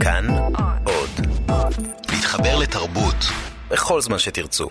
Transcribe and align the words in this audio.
כאן 0.00 0.26
עוד. 0.84 1.26
להתחבר 2.12 2.58
לתרבות 2.58 3.16
בכל 3.70 4.00
זמן 4.00 4.18
שתרצו. 4.18 4.68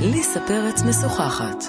ליסה 0.00 0.40
פרץ 0.46 0.82
משוחחת. 0.82 1.64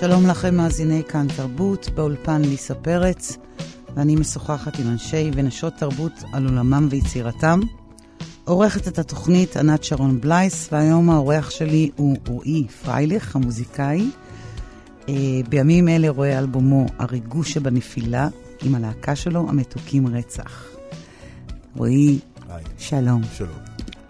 שלום 0.00 0.26
לכם, 0.26 0.54
מאזיני 0.54 1.02
כאן 1.08 1.26
תרבות, 1.36 1.90
באולפן 1.94 2.42
ליסה 2.42 2.74
פרץ, 2.74 3.38
ואני 3.96 4.16
משוחחת 4.16 4.78
עם 4.78 4.88
אנשי 4.88 5.30
ונשות 5.34 5.74
תרבות 5.74 6.24
על 6.32 6.46
עולמם 6.46 6.88
ויצירתם. 6.90 7.60
עורכת 8.44 8.88
את 8.88 8.98
התוכנית 8.98 9.56
ענת 9.56 9.84
שרון 9.84 10.20
בלייס, 10.20 10.68
והיום 10.72 11.10
האורח 11.10 11.50
שלי 11.50 11.90
הוא 11.96 12.16
רועי 12.26 12.66
פרייליך, 12.84 13.36
המוזיקאי. 13.36 14.10
אה, 15.08 15.14
בימים 15.48 15.88
אלה 15.88 16.08
רואה 16.08 16.38
אלבומו 16.38 16.86
הריגוש 16.98 17.52
שבנפילה, 17.52 18.28
עם 18.62 18.74
הלהקה 18.74 19.16
שלו, 19.16 19.48
המתוקים 19.48 20.06
רצח. 20.06 20.64
רועי, 21.76 22.18
היי, 22.48 22.64
שלום. 22.78 23.22
שלום. 23.36 23.58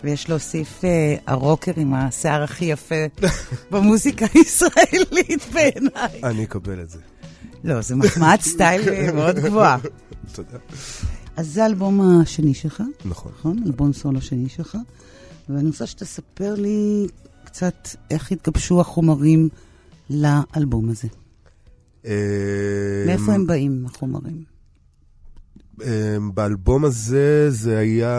ויש 0.04 0.28
להוסיף 0.28 0.84
אה, 0.84 1.16
הרוקר 1.26 1.72
עם 1.76 1.94
השיער 1.94 2.42
הכי 2.42 2.64
יפה 2.64 3.04
במוזיקה 3.70 4.26
הישראלית 4.34 5.46
בעיניי. 5.52 6.20
אני 6.24 6.44
אקבל 6.44 6.80
את 6.80 6.90
זה. 6.90 6.98
לא, 7.64 7.80
זה 7.80 7.96
מחמאת 7.96 8.40
סטייל 8.40 8.88
אה, 8.88 9.12
מאוד 9.12 9.36
גבוהה. 9.36 9.78
תודה. 10.34 10.58
אז 11.36 11.48
זה 11.48 11.62
האלבום 11.62 12.00
השני 12.00 12.54
שלך, 12.54 12.82
נכון. 13.04 13.32
נכון? 13.38 13.62
אלבום 13.66 13.92
סולו 13.92 14.20
שני 14.20 14.48
שלך. 14.48 14.76
ואני 15.48 15.66
רוצה 15.66 15.86
שתספר 15.86 16.54
לי 16.54 17.06
קצת 17.44 17.88
איך 18.10 18.32
התגבשו 18.32 18.80
החומרים 18.80 19.48
לאלבום 20.10 20.90
הזה. 20.90 21.08
מאיפה 23.06 23.32
הם 23.32 23.46
באים, 23.46 23.86
החומרים? 23.86 24.44
אמ, 25.82 26.34
באלבום 26.34 26.84
הזה 26.84 27.50
זה 27.50 27.78
היה... 27.78 28.12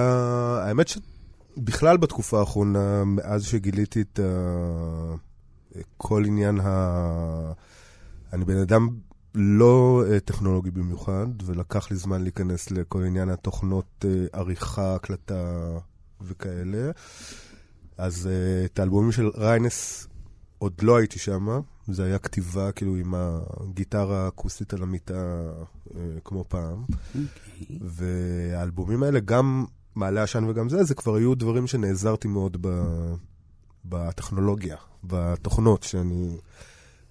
האמת 0.66 0.88
שבכלל 0.88 1.98
בתקופה 1.98 2.39
האחרונה, 2.39 3.03
מאז 3.05 3.44
שגיליתי 3.44 4.02
את. 4.02 4.20
כל 5.98 6.26
עניין 6.26 6.59
ה... 6.64 7.52
אני 8.33 8.45
בן 8.45 8.58
אדם 8.58 8.89
לא 9.36 10.04
אה, 10.08 10.20
טכנולוגי 10.20 10.72
במיוחד, 10.72 11.28
ולקח 11.46 11.92
לי 11.92 11.98
זמן 11.98 12.22
להיכנס 12.22 12.72
לכל 12.72 13.04
עניין 13.04 13.30
התוכנות 13.30 14.06
אה, 14.06 14.40
עריכה, 14.40 14.96
הקלטה 14.96 15.78
וכאלה. 16.22 16.92
אז 17.98 18.28
אה, 18.28 18.66
את 18.66 18.80
האלבומים 18.80 19.12
של 19.12 19.28
ריינס 19.28 20.08
עוד 20.58 20.73
לא 20.82 20.98
הייתי 20.98 21.20
שם, 21.20 21.62
זה 21.88 22.04
היה 22.04 22.20
כתיבה 22.20 22.72
כאילו 22.72 22.96
עם 22.96 23.14
הגיטרה 23.16 24.26
האקוסטית 24.26 24.73
על 24.73 24.84
המיטה 24.84 25.52
כמו 26.23 26.45
פעם. 26.48 26.86
אוקיי. 26.90 27.80
והאלבומים 27.82 29.04
האלה, 29.04 29.20
גם 29.20 29.66
מעלה 29.95 30.23
עשן 30.23 30.44
וגם 30.44 30.70
זה, 30.70 30.84
זה 30.84 30.95
כבר 30.95 31.16
היו 31.16 31.36
דברים 31.36 31.68
שנעזרתי 31.68 32.28
מאוד 32.28 32.58
ב... 32.62 32.68
בטכנולוגיה, 33.86 34.78
בתוכנות, 35.04 35.84
שאני 35.84 36.38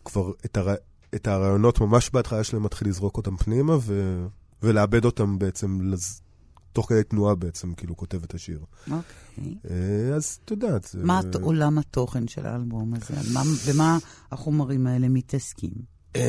כבר 0.04 0.32
את, 0.44 0.56
הר... 0.56 0.74
את 1.14 1.26
הרעיונות 1.28 1.80
ממש 1.80 2.10
בהתחלה 2.10 2.44
שלהם 2.44 2.62
מתחיל 2.62 2.88
לזרוק 2.88 3.16
אותם 3.16 3.36
פנימה 3.36 3.76
ו... 3.82 4.20
ולאבד 4.62 5.04
אותם 5.04 5.38
בעצם, 5.38 5.78
לז... 5.82 6.20
תוך 6.72 6.88
כדי 6.88 7.02
תנועה 7.04 7.34
בעצם, 7.34 7.74
כאילו 7.74 7.96
כותב 7.96 8.22
את 8.24 8.34
השיר. 8.34 8.60
אוקיי. 8.90 9.54
אה, 9.70 10.14
אז 10.16 10.38
את 10.44 10.50
יודעת. 10.50 10.94
מה 11.02 11.18
הת- 11.18 11.34
עולם 11.34 11.78
התוכן 11.78 12.28
של 12.28 12.46
האלבום 12.46 12.94
הזה? 12.94 13.32
מה- 13.34 13.42
במה 13.68 13.98
החומרים 14.32 14.86
האלה 14.86 15.08
מתעסקים? 15.08 15.72
אמ, 16.16 16.20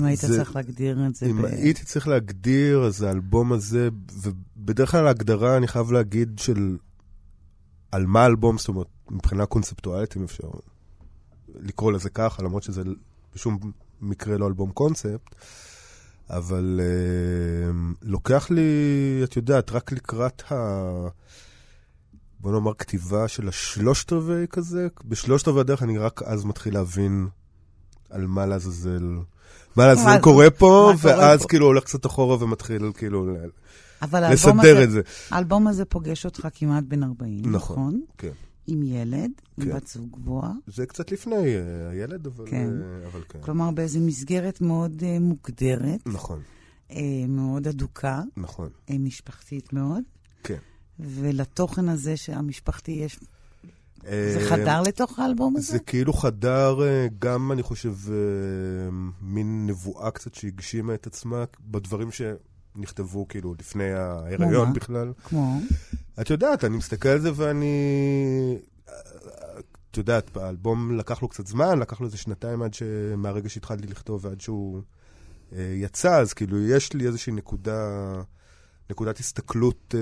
אם 0.00 0.04
היית 0.04 0.20
זה- 0.20 0.26
צריך 0.36 0.56
להגדיר 0.56 1.06
את 1.06 1.14
זה 1.14 1.26
אם 1.26 1.42
ב... 1.42 1.44
הייתי 1.44 1.84
צריך 1.84 2.08
להגדיר, 2.08 2.84
אז 2.84 3.02
האלבום 3.02 3.52
הזה, 3.52 3.88
ובדרך 4.22 4.90
כלל 4.90 5.06
ההגדרה, 5.06 5.56
אני 5.56 5.68
חייב 5.68 5.92
להגיד, 5.92 6.38
של 6.38 6.76
על 7.92 8.06
מה 8.06 8.22
האלבום, 8.22 8.58
זאת 8.58 8.68
אומרת, 8.68 8.86
מבחינה 9.10 9.46
קונספטואלית, 9.46 10.16
אם 10.16 10.24
אפשר 10.24 10.48
לקרוא 11.54 11.92
לזה 11.92 12.10
ככה, 12.10 12.42
למרות 12.42 12.62
שזה 12.62 12.82
בשום 13.34 13.58
מקרה 14.00 14.38
לא 14.38 14.46
אלבום 14.46 14.70
קונספט, 14.70 15.34
אבל 16.30 16.80
uh, 16.80 17.74
לוקח 18.02 18.50
לי, 18.50 18.70
את 19.24 19.36
יודעת, 19.36 19.70
רק 19.70 19.92
לקראת 19.92 20.42
ה... 20.52 20.54
בוא 22.40 22.52
נאמר, 22.52 22.74
כתיבה 22.74 23.28
של 23.28 23.48
השלושת 23.48 24.12
רבעי 24.12 24.46
כזה, 24.50 24.88
בשלושת 25.04 25.48
רבעי 25.48 25.60
הדרך 25.60 25.82
אני 25.82 25.98
רק 25.98 26.22
אז 26.22 26.44
מתחיל 26.44 26.74
להבין 26.74 27.28
על 28.10 28.26
מה 28.26 28.46
לעזאזל, 28.46 29.16
מה 29.76 29.86
לעזאזל 29.86 30.18
קורה 30.20 30.50
פה, 30.50 30.92
ואז 31.02 31.42
פה. 31.42 31.48
כאילו 31.48 31.66
הולך 31.66 31.84
קצת 31.84 32.06
אחורה 32.06 32.44
ומתחיל 32.44 32.92
כאילו 32.96 33.34
אבל 34.02 34.32
לסדר 34.32 34.50
הזה- 34.60 34.84
את 34.84 34.90
זה. 34.90 35.00
האלבום 35.30 35.66
הזה 35.66 35.84
פוגש 35.84 36.24
אותך 36.24 36.48
כמעט 36.54 36.84
בן 36.88 37.02
40, 37.02 37.40
נכון. 37.40 37.54
נכון? 37.54 38.00
כן. 38.18 38.30
עם 38.66 38.82
ילד, 38.82 39.30
עם 39.58 39.64
כן. 39.64 39.76
בת 39.76 39.86
זוג 39.86 40.08
גבוהה. 40.12 40.52
זה 40.66 40.86
קצת 40.86 41.12
לפני 41.12 41.56
אה, 41.56 41.90
הילד, 41.90 42.26
אבל 42.26 42.44
כן. 42.50 42.70
אה, 42.82 43.06
אבל 43.06 43.22
כן. 43.28 43.38
כלומר, 43.42 43.70
באיזו 43.70 44.00
מסגרת 44.00 44.60
מאוד 44.60 45.02
אה, 45.06 45.18
מוגדרת, 45.20 46.06
נכון, 46.06 46.40
מאוד 47.28 47.68
אדוקה, 47.68 48.22
נכון, 48.36 48.68
משפחתית 48.90 49.72
מאוד. 49.72 50.02
כן. 50.42 50.58
ולתוכן 51.00 51.88
הזה 51.88 52.16
שהמשפחתי 52.16 52.92
יש, 52.92 53.18
זה 54.04 54.46
חדר 54.50 54.80
לתוך 54.80 55.18
האלבום 55.18 55.56
הזה? 55.56 55.72
זה 55.72 55.78
כאילו 55.78 56.12
חדר 56.12 56.78
גם, 57.18 57.52
אני 57.52 57.62
חושב, 57.62 57.94
מין 59.20 59.66
נבואה 59.66 60.10
קצת 60.10 60.34
שהגשימה 60.34 60.94
את 60.94 61.06
עצמה 61.06 61.44
בדברים 61.60 62.08
שנכתבו 62.10 63.28
כאילו 63.28 63.54
לפני 63.58 63.92
ההיריון? 63.92 64.72
בכלל. 64.72 65.12
כמו? 65.24 65.58
את 66.20 66.30
יודעת, 66.30 66.64
אני 66.64 66.76
מסתכל 66.76 67.08
על 67.08 67.20
זה 67.20 67.30
ואני... 67.34 68.58
את 69.90 69.96
יודעת, 69.96 70.36
האלבום 70.36 70.96
לקח 70.96 71.22
לו 71.22 71.28
קצת 71.28 71.46
זמן, 71.46 71.78
לקח 71.78 72.00
לו 72.00 72.06
איזה 72.06 72.16
שנתיים 72.16 72.62
עד 72.62 72.74
ש... 72.74 72.82
מהרגע 73.16 73.48
שהתחלתי 73.48 73.86
לכתוב 73.86 74.24
ועד 74.24 74.40
שהוא 74.40 74.82
אה, 75.52 75.72
יצא, 75.76 76.20
אז 76.20 76.32
כאילו 76.32 76.60
יש 76.60 76.92
לי 76.92 77.06
איזושהי 77.06 77.32
נקודה, 77.32 78.12
נקודת 78.90 79.18
הסתכלות 79.18 79.94
אה, 79.94 80.00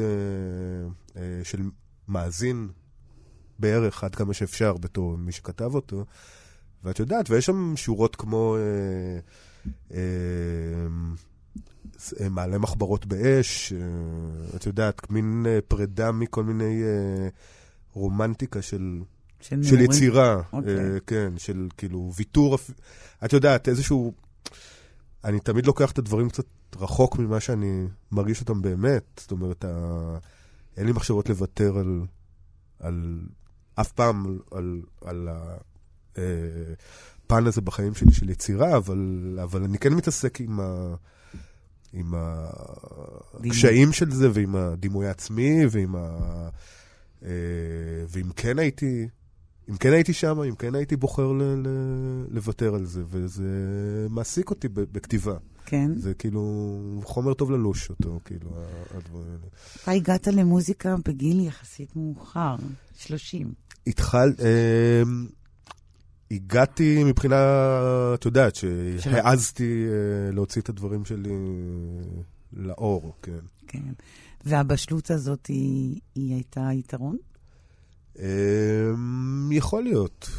אה, 1.21 1.45
של 1.45 1.63
מאזין 2.09 2.69
בערך 3.59 4.05
עד 4.05 4.15
כמה 4.15 4.35
שאפשר 4.35 4.77
בתור 4.77 5.17
מי 5.19 5.33
שכתב 5.33 5.75
אותו. 5.75 6.05
ואת 6.85 6.99
יודעת, 6.99 7.31
ויש 7.31 7.47
שם 7.47 7.77
שורות 7.77 8.17
כמו 8.17 8.57
אה, 8.57 9.21
אה, 9.93 10.89
מעלה 12.31 12.59
מחברות 12.59 13.07
באש, 13.07 13.73
אה, 13.73 14.57
את 14.57 14.67
יודעת, 14.67 15.11
מין 15.11 15.47
אה, 15.49 15.59
פרידה 15.69 16.13
מכל 16.13 16.45
מיני 16.45 16.83
אה, 16.83 17.29
רומנטיקה 17.93 18.63
של, 18.63 19.03
של 19.41 19.57
נעורים? 19.57 19.91
יצירה, 19.91 20.43
אוקיי. 20.53 20.79
אה, 20.79 21.01
כן, 21.07 21.33
של 21.37 21.69
כאילו 21.77 22.13
ויתור, 22.17 22.59
את 23.25 23.33
יודעת, 23.33 23.69
איזשהו... 23.69 24.13
אני 25.25 25.41
תמיד 25.41 25.67
לוקח 25.67 25.93
את 25.93 25.99
הדברים 25.99 26.29
קצת 26.29 26.47
רחוק 26.77 27.19
ממה 27.19 27.41
שאני 27.41 27.87
מרגיש 28.13 28.41
אותם 28.41 28.63
באמת, 28.63 29.05
זאת 29.17 29.31
אומרת, 29.31 29.65
ה... 29.65 30.19
אין 30.77 30.87
לי 30.87 30.93
מחשבות 30.93 31.29
לוותר 31.29 31.79
על, 31.79 32.01
על 32.79 33.21
אף 33.75 33.93
פעם 33.93 34.39
על, 34.51 34.83
על 35.05 35.29
הפן 37.31 37.47
הזה 37.47 37.61
בחיים 37.61 37.95
שלי 37.95 38.13
של 38.13 38.31
יצירה, 38.31 38.77
אבל, 38.77 39.39
אבל 39.43 39.65
אני 39.65 39.79
כן 39.79 39.93
מתעסק 39.93 40.41
עם, 40.41 40.61
ה, 40.61 40.95
עם 41.93 42.15
הקשיים 42.17 43.93
של 43.93 44.11
זה 44.11 44.29
ועם 44.33 44.57
הדימוי 44.57 45.07
העצמי 45.07 45.67
ועם 45.71 45.97
ה... 45.97 46.49
אה, 47.25 47.31
ואם 48.09 48.31
כן 48.37 48.59
הייתי, 48.59 49.09
אם 49.71 49.77
כן 49.77 49.93
הייתי 49.93 50.13
שם, 50.13 50.41
אם 50.41 50.55
כן 50.55 50.75
הייתי 50.75 50.97
בוחר 50.97 51.33
ל, 51.33 51.43
ל, 51.43 51.69
לוותר 52.29 52.75
על 52.75 52.85
זה, 52.85 53.03
וזה 53.11 53.47
מעסיק 54.11 54.51
אותי 54.51 54.69
ב- 54.69 54.81
בכתיבה. 54.81 55.37
כן. 55.67 55.91
זה 55.97 56.15
כאילו 56.15 57.01
חומר 57.05 57.35
טוב 57.35 57.51
ללוש 57.51 57.91
אותו, 57.91 58.21
כאילו, 58.25 58.51
הדברים 58.95 59.27
האלה. 59.27 59.47
אתה 59.83 59.91
הגעת 59.91 60.27
למוזיקה 60.27 60.97
בגיל 61.05 61.41
יחסית 61.41 61.97
מאוחר, 61.97 62.57
30. 62.99 63.53
התחל... 63.87 64.33
אה, 66.31 66.37
הגעתי 66.37 67.05
מבחינה, 67.05 67.37
את 68.15 68.25
יודעת, 68.25 68.55
שהעזתי 68.99 69.85
אה, 69.89 70.33
להוציא 70.33 70.63
את 70.63 70.69
הדברים 70.69 71.05
שלי 71.05 71.31
לאור, 72.53 73.15
כן. 73.23 73.39
כן. 73.67 73.93
והבשלות 74.45 75.11
הזאת 75.11 75.47
היא, 75.47 76.01
היא 76.15 76.35
הייתה 76.35 76.69
יתרון? 76.73 77.17
אה, 78.19 78.91
יכול 79.51 79.83
להיות. 79.83 80.31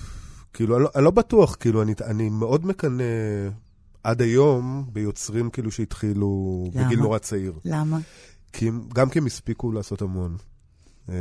כאילו, 0.53 0.75
אני 0.75 0.83
לא, 0.83 0.89
אני 0.95 1.03
לא 1.03 1.11
בטוח, 1.11 1.57
כאילו, 1.59 1.81
אני, 1.81 1.93
אני 2.05 2.29
מאוד 2.29 2.65
מקנא 2.65 3.03
עד 4.03 4.21
היום 4.21 4.89
ביוצרים 4.93 5.49
כאילו 5.49 5.71
שהתחילו 5.71 6.63
למה? 6.73 6.85
בגיל 6.85 6.99
נורא 6.99 7.17
צעיר. 7.17 7.53
למה? 7.65 7.99
כי 8.53 8.69
גם 8.93 9.09
כי 9.09 9.19
הם 9.19 9.25
הספיקו 9.25 9.71
לעשות 9.71 10.01
המון. 10.01 10.37
אה, 11.09 11.15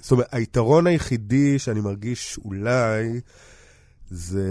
זאת 0.00 0.12
אומרת, 0.12 0.26
היתרון 0.32 0.86
היחידי 0.86 1.58
שאני 1.58 1.80
מרגיש 1.80 2.38
אולי, 2.44 3.20
זה 4.10 4.44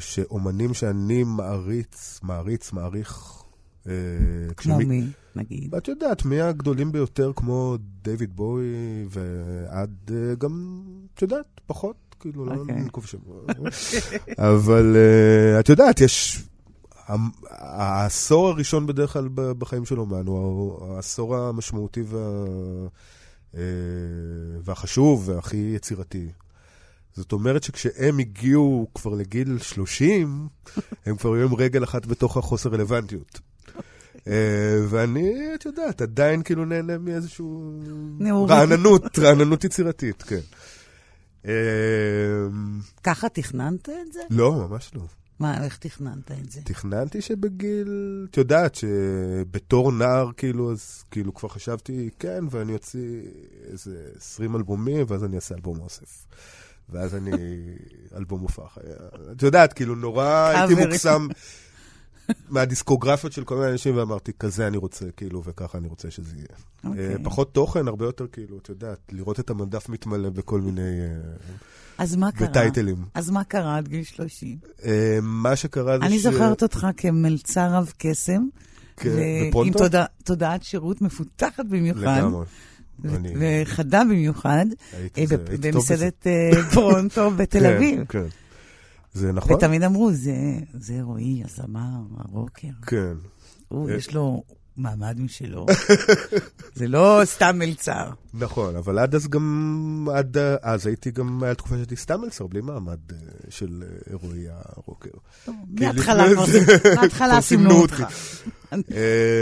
שאומנים 0.00 0.74
שאני 0.74 1.24
מעריץ, 1.24 2.20
מעריץ, 2.22 2.72
מעריך... 2.72 3.40
אה, 3.88 3.92
כמו 4.56 4.56
כשמי- 4.56 4.84
מי, 4.84 5.06
נגיד? 5.36 5.74
ואת 5.74 5.88
יודעת, 5.88 6.24
מי 6.24 6.40
הגדולים 6.40 6.92
ביותר 6.92 7.32
כמו 7.36 7.76
דיוויד 8.02 8.36
בואי, 8.36 8.64
ועד 9.10 10.10
אה, 10.10 10.34
גם, 10.34 10.82
את 11.14 11.22
יודעת, 11.22 11.60
פחות, 11.66 11.96
כאילו, 12.20 12.44
לא 12.44 12.54
אוקיי. 12.54 12.74
ננקוב 12.74 13.06
שם. 13.06 13.18
אבל 14.38 14.96
אה, 14.96 15.60
את 15.60 15.68
יודעת, 15.68 16.00
יש... 16.00 16.42
העשור 17.50 18.48
הראשון 18.48 18.86
בדרך 18.86 19.12
כלל 19.12 19.28
בחיים 19.34 19.84
של 19.84 20.00
אומן 20.00 20.26
הוא 20.26 20.84
העשור 20.94 21.36
המשמעותי 21.36 22.02
וה... 22.06 22.44
והחשוב 24.64 25.28
והכי 25.28 25.56
יצירתי. 25.76 26.28
זאת 27.14 27.32
אומרת 27.32 27.62
שכשהם 27.62 28.18
הגיעו 28.18 28.88
כבר 28.94 29.14
לגיל 29.14 29.58
30, 29.58 30.48
הם 31.06 31.16
כבר 31.16 31.34
היו 31.34 31.46
עם 31.46 31.54
רגל 31.54 31.84
אחת 31.84 32.06
בתוך 32.06 32.36
החוסר 32.36 32.70
רלוונטיות. 32.70 33.40
אה, 34.28 34.78
ואני, 34.88 35.54
את 35.54 35.64
יודעת, 35.64 36.02
עדיין 36.02 36.42
כאילו 36.42 36.64
נהנה 36.64 36.98
מאיזשהו... 36.98 37.80
רעננות, 38.48 39.18
רעננות 39.18 39.64
יצירתית, 39.64 40.22
כן. 40.22 40.40
אה, 41.46 41.52
ככה 43.02 43.28
תכננת 43.28 43.88
את 43.88 44.12
זה? 44.12 44.20
לא, 44.30 44.52
ממש 44.52 44.90
לא. 44.94 45.02
מה, 45.38 45.64
איך 45.64 45.76
תכננת 45.76 46.30
את 46.30 46.50
זה? 46.50 46.60
תכננתי 46.64 47.20
שבגיל, 47.20 48.26
את 48.30 48.36
יודעת, 48.36 48.74
שבתור 48.74 49.92
נער, 49.92 50.30
כאילו, 50.36 50.72
אז 50.72 51.04
כאילו 51.10 51.34
כבר 51.34 51.48
חשבתי, 51.48 52.10
כן, 52.18 52.44
ואני 52.50 52.72
אוציא 52.72 53.22
איזה 53.64 54.08
20 54.16 54.56
אלבומים, 54.56 55.06
ואז 55.08 55.24
אני 55.24 55.36
אעשה 55.36 55.54
אלבום 55.54 55.80
אוסף. 55.80 56.26
ואז 56.90 57.14
אני, 57.14 57.30
אלבום 58.16 58.40
הופך. 58.40 58.78
את 59.36 59.42
יודעת, 59.42 59.72
כאילו, 59.72 59.94
נורא 59.94 60.52
הייתי. 60.54 60.74
מוקסם 60.74 61.26
מהדיסקוגרפיות 62.48 63.32
של 63.32 63.44
כל 63.44 63.56
מיני 63.56 63.70
אנשים, 63.72 63.96
ואמרתי, 63.96 64.32
כזה 64.38 64.66
אני 64.66 64.76
רוצה, 64.76 65.04
כאילו, 65.16 65.42
וככה 65.44 65.78
אני 65.78 65.88
רוצה 65.88 66.10
שזה 66.10 66.36
יהיה. 66.36 66.46
אוקיי. 66.84 67.08
אה, 67.08 67.16
פחות 67.24 67.54
תוכן, 67.54 67.88
הרבה 67.88 68.04
יותר, 68.04 68.26
כאילו, 68.32 68.58
את 68.58 68.68
יודעת, 68.68 68.98
לראות 69.12 69.40
את 69.40 69.50
המדף 69.50 69.88
מתמלא 69.88 70.30
בכל 70.30 70.60
מיני... 70.60 70.80
אה, 71.00 71.34
אז 71.98 72.16
מה 72.16 72.32
קרה? 72.32 72.48
בטייטלים. 72.48 72.96
אז 73.14 73.30
מה 73.30 73.44
קרה 73.44 73.76
עד 73.76 73.88
גיל 73.88 74.04
30? 74.04 74.58
אה, 74.84 75.18
מה 75.22 75.56
שקרה 75.56 75.98
זה 75.98 76.04
אני 76.06 76.18
ש... 76.18 76.22
זוכרת 76.22 76.62
אותך 76.62 76.86
כמלצר 76.96 77.68
רב 77.72 77.92
קסם. 77.98 78.42
כן, 78.96 79.10
בפרונטו? 79.48 79.78
עם 79.78 79.88
תודע- 79.88 80.04
תודעת 80.24 80.62
שירות 80.62 81.02
מפותחת 81.02 81.64
במיוחד. 81.68 82.00
לגמרי. 82.00 82.44
אני- 83.04 83.34
וחדה 83.62 84.02
במיוחד, 84.10 84.66
אה. 84.94 85.24
במסעדת 85.60 86.26
פרונטו 86.72 87.30
בתל 87.30 87.60
כן, 87.68 87.74
אביב. 87.76 88.04
כן. 88.08 88.24
זה 89.14 89.32
נכון? 89.32 89.56
ותמיד 89.56 89.82
אמרו, 89.82 90.12
"זה- 90.12 90.32
זה 90.74 90.98
רועי, 91.02 91.42
הזמר, 91.44 91.80
הרוקר. 92.18 92.68
כן. 92.86 93.12
הוא, 93.68 93.90
אה. 93.90 93.94
יש 93.94 94.14
לו 94.14 94.42
מעמד 94.76 95.20
משלו. 95.20 95.66
זה 96.74 96.88
לא 96.88 97.20
סתם 97.24 97.58
מלצר. 97.58 98.10
נכון, 98.34 98.76
אבל 98.76 98.98
עד 98.98 99.14
אז 99.14 99.28
גם, 99.28 100.08
עד 100.14 100.36
אז 100.62 100.86
הייתי 100.86 101.10
גם, 101.10 101.42
היה 101.42 101.54
תקופה 101.54 101.74
שהייתי 101.74 101.96
סתם 101.96 102.20
מלצר, 102.20 102.46
בלי 102.46 102.60
מעמד 102.60 102.98
אה, 103.12 103.16
של 103.48 103.82
רועי 104.12 104.44
הרוקר. 104.50 105.10
מההתחלה 106.96 107.40
סימנו 107.40 107.70
אותך. 107.80 108.04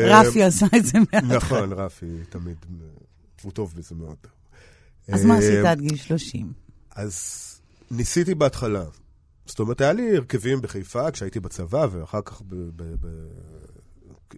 רפי 0.09 0.43
עשה 0.43 0.67
את 0.77 0.87
זה 0.87 0.99
מההתחלה. 0.99 1.37
נכון, 1.37 1.73
רפי 1.73 2.07
תמיד, 2.31 2.57
הוא 3.43 3.53
טוב 3.53 3.75
בזה 3.77 3.95
מאוד. 3.95 4.17
אז 5.09 5.25
מה 5.25 5.35
אה, 5.35 5.39
עשית 5.39 5.65
עד 5.65 5.81
גיל 5.81 5.97
30? 5.97 6.53
אז 6.91 7.43
ניסיתי 7.91 8.35
בהתחלה. 8.35 8.85
זאת 9.47 9.59
אומרת, 9.59 9.81
היה 9.81 9.93
לי 9.93 10.17
הרכבים 10.17 10.61
בחיפה 10.61 11.11
כשהייתי 11.11 11.41
בצבא, 11.41 11.87
ואחר 11.91 12.21
כך 12.25 12.43
ב... 12.43 12.55
ב, 12.55 12.83
ב 13.01 13.07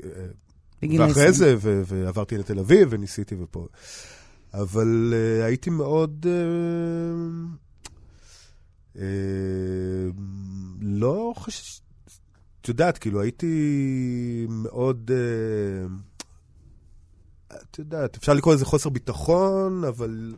אה, 0.05 0.27
בגיל 0.83 1.03
ואחרי 1.03 1.27
10. 1.27 1.33
זה, 1.33 1.55
ו- 1.59 1.83
ועברתי 1.87 2.39
לתל 2.39 2.59
אביב, 2.59 2.89
וניסיתי 2.91 3.35
ופה. 3.39 3.67
אבל 4.55 5.13
uh, 5.13 5.45
הייתי 5.45 5.71
מאוד... 5.71 6.27
Uh, 6.27 6.29
uh, 8.97 9.01
לא 10.81 11.33
חש... 11.37 11.81
את 12.61 12.69
יודעת, 12.69 12.99
כאילו, 12.99 13.21
הייתי 13.21 14.47
מאוד... 14.49 15.11
Uh, 15.11 16.14
את 17.63 17.79
יודעת, 17.79 18.17
אפשר 18.17 18.33
לקרוא 18.33 18.55
לזה 18.55 18.65
חוסר 18.65 18.89
ביטחון, 18.89 19.85
אבל 19.85 20.35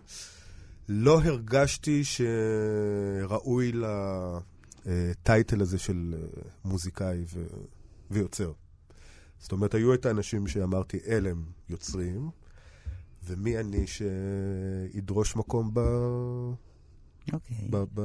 לא 0.88 1.20
הרגשתי 1.22 2.02
שראוי 2.04 3.72
לטייטל 4.86 5.60
הזה 5.60 5.78
של 5.78 6.14
אה, 6.18 6.40
מוזיקאי 6.64 7.24
ו... 7.34 7.46
ויוצר. 8.10 8.52
זאת 9.38 9.52
אומרת, 9.52 9.74
היו 9.74 9.94
את 9.94 10.06
האנשים 10.06 10.46
שאמרתי, 10.46 10.98
אלה 11.06 11.30
הם 11.30 11.44
יוצרים, 11.68 12.30
ומי 13.24 13.58
אני 13.58 13.84
שידרוש 13.86 15.36
מקום 15.36 15.70
ב... 15.72 15.80
אוקיי, 17.32 17.56
ב... 17.70 17.84
ב... 17.94 18.00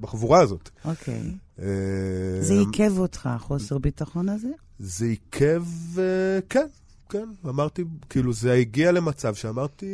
בחבורה 0.00 0.40
הזאת. 0.40 0.70
אוקיי. 0.84 1.34
אה, 1.58 2.38
זה 2.40 2.54
עיכב 2.54 2.98
אותך, 2.98 3.26
החוסר 3.26 3.78
ביטחון 3.78 4.28
הזה? 4.28 4.50
זה 4.78 5.04
עיכב, 5.04 5.64
אה, 5.98 6.38
כן, 6.48 6.66
כן. 7.10 7.28
אמרתי, 7.48 7.84
כאילו, 8.10 8.32
זה 8.32 8.52
הגיע 8.52 8.92
למצב 8.92 9.34
שאמרתי, 9.34 9.86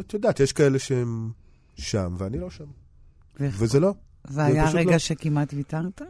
את 0.00 0.14
יודעת, 0.14 0.40
יש 0.40 0.52
כאלה 0.52 0.78
שהם 0.78 1.30
שם, 1.76 2.14
ואני 2.18 2.38
לא 2.38 2.50
שם. 2.50 2.66
וזה 3.40 3.80
לא. 3.80 3.94
והיה 4.24 4.70
רגע 4.70 4.90
לא. 4.90 4.98
שכמעט 4.98 5.54
ויתרת? 5.54 6.02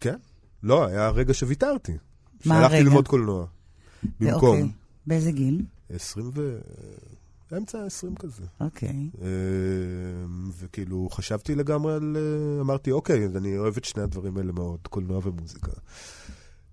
כן. 0.00 0.16
לא, 0.62 0.86
היה 0.86 1.10
רגע 1.10 1.34
שוויתרתי. 1.34 1.92
מה 1.92 1.98
שהלכתי 2.54 2.74
הרגע? 2.74 2.88
ללמוד 2.88 3.08
קולנוע. 3.08 3.46
במקום. 4.20 4.56
אוקיי. 4.56 4.72
באיזה 5.06 5.32
גיל? 5.32 5.62
20 5.90 6.30
ו... 6.34 6.58
אמצע 7.56 7.78
ה-20 7.78 8.16
כזה. 8.18 8.42
אוקיי. 8.60 9.10
אה, 9.22 9.28
וכאילו, 10.58 11.08
חשבתי 11.10 11.54
לגמרי 11.54 11.94
על... 11.94 12.16
אה, 12.16 12.60
אמרתי, 12.60 12.90
אוקיי, 12.90 13.24
אז 13.24 13.36
אני 13.36 13.58
אוהב 13.58 13.76
את 13.76 13.84
שני 13.84 14.02
הדברים 14.02 14.36
האלה 14.36 14.52
מאוד, 14.52 14.80
קולנוע 14.88 15.20
ומוזיקה. 15.24 15.72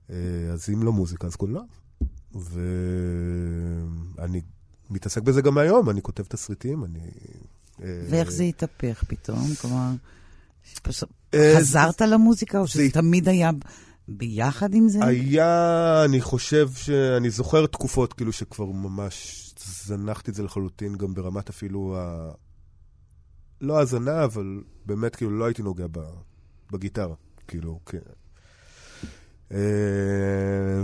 אה, 0.10 0.16
אז 0.54 0.70
אם 0.74 0.84
לא 0.84 0.94
מוזיקה, 0.94 1.28
אז 1.28 1.36
קולנוע. 1.36 1.64
ואני 2.36 4.42
מתעסק 4.90 5.22
בזה 5.22 5.42
גם 5.42 5.58
היום, 5.58 5.90
אני 5.90 6.02
כותב 6.02 6.24
תסריטים, 6.24 6.84
אני... 6.86 7.00
אה, 7.84 8.02
ואיך 8.10 8.32
זה 8.32 8.44
התהפך 8.44 9.04
פתאום? 9.08 9.40
כלומר, 9.62 9.90
אה, 11.34 11.54
חזרת 11.58 12.02
למוזיקה, 12.02 12.60
או 12.60 12.68
שזה 12.68 12.84
זה- 12.86 12.92
תמיד 12.94 13.30
היה 13.30 13.50
ביחד 14.08 14.74
עם 14.74 14.90
זה? 14.90 15.06
היה, 15.06 16.02
אני 16.06 16.22
חושב 16.22 16.70
שאני 16.76 17.30
זוכר 17.30 17.66
תקופות 17.66 18.14
כאילו 18.14 18.32
שכבר 18.32 18.66
ממש 18.66 19.38
זנחתי 19.86 20.32
את 20.32 20.36
זה 20.36 20.44
לחלוטין, 20.44 20.96
גם 20.96 21.14
ברמת 21.14 21.50
אפילו 21.50 21.96
ה... 21.98 22.32
לא 23.62 23.80
האזנה, 23.80 24.24
אבל 24.24 24.46
באמת 24.86 25.16
כאילו 25.16 25.40
לא 25.40 25.46
הייתי 25.46 25.64
נוגע 25.64 25.86
ב... 25.92 26.00
בגיטרה, 26.72 27.16
כאילו, 27.48 27.80
כן. 27.86 27.98
אה, 29.52 29.58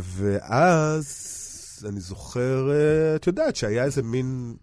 ואז 0.01 1.07
אני 1.85 1.99
זוכר, 1.99 2.71
אה, 2.71 3.15
את 3.15 3.27
יודעת, 3.27 3.55
שהיה 3.55 3.83
איזה 3.83 4.03
מין, 4.03 4.55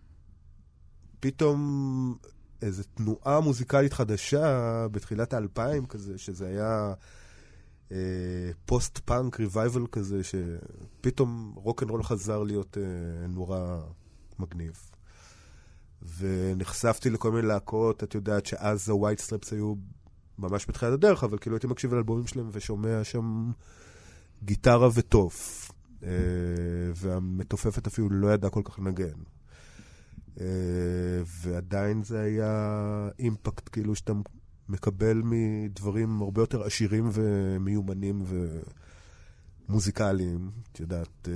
פתאום 1.20 2.16
איזו 2.62 2.82
תנועה 2.94 3.40
מוזיקלית 3.40 3.92
חדשה 3.92 4.86
בתחילת 4.88 5.32
האלפיים 5.32 5.86
כזה, 5.86 6.18
שזה 6.18 6.46
היה... 6.46 6.94
post 8.66 8.98
punk 8.98 9.40
revival 9.40 9.86
כזה, 9.92 10.20
שפתאום 10.24 11.52
רוקנרול 11.56 12.02
חזר 12.02 12.42
להיות 12.42 12.78
אה, 12.78 13.26
נורא 13.28 13.80
מגניב. 14.38 14.90
ונחשפתי 16.18 17.10
לכל 17.10 17.32
מיני 17.32 17.46
להקות, 17.46 18.04
את 18.04 18.14
יודעת 18.14 18.46
שאז 18.46 18.88
ה 18.88 18.93
White 18.93 19.18
Stripes 19.18 19.52
היו 19.52 19.74
ממש 20.38 20.66
בתחילת 20.68 20.92
הדרך, 20.92 21.24
אבל 21.24 21.38
כאילו 21.38 21.56
הייתי 21.56 21.66
מקשיב 21.66 21.94
לאלבומים 21.94 22.26
שלהם 22.26 22.48
ושומע 22.52 23.04
שם 23.04 23.50
גיטרה 24.44 24.88
וטוף. 24.94 25.70
אה, 26.04 26.10
והמתופפת 26.94 27.86
אפילו 27.86 28.10
לא 28.10 28.32
ידעה 28.32 28.50
כל 28.50 28.62
כך 28.64 28.78
לנגן. 28.78 29.18
אה, 30.40 30.46
ועדיין 31.42 32.02
זה 32.02 32.20
היה 32.20 33.08
אימפקט 33.18 33.68
כאילו 33.72 33.94
שאתה 33.94 34.12
מקבל 34.68 35.22
מדברים 35.24 36.22
הרבה 36.22 36.42
יותר 36.42 36.62
עשירים 36.62 37.10
ומיומנים 37.12 38.22
ומוזיקליים, 39.68 40.50
את 40.72 40.80
יודעת, 40.80 41.28
אה, 41.28 41.32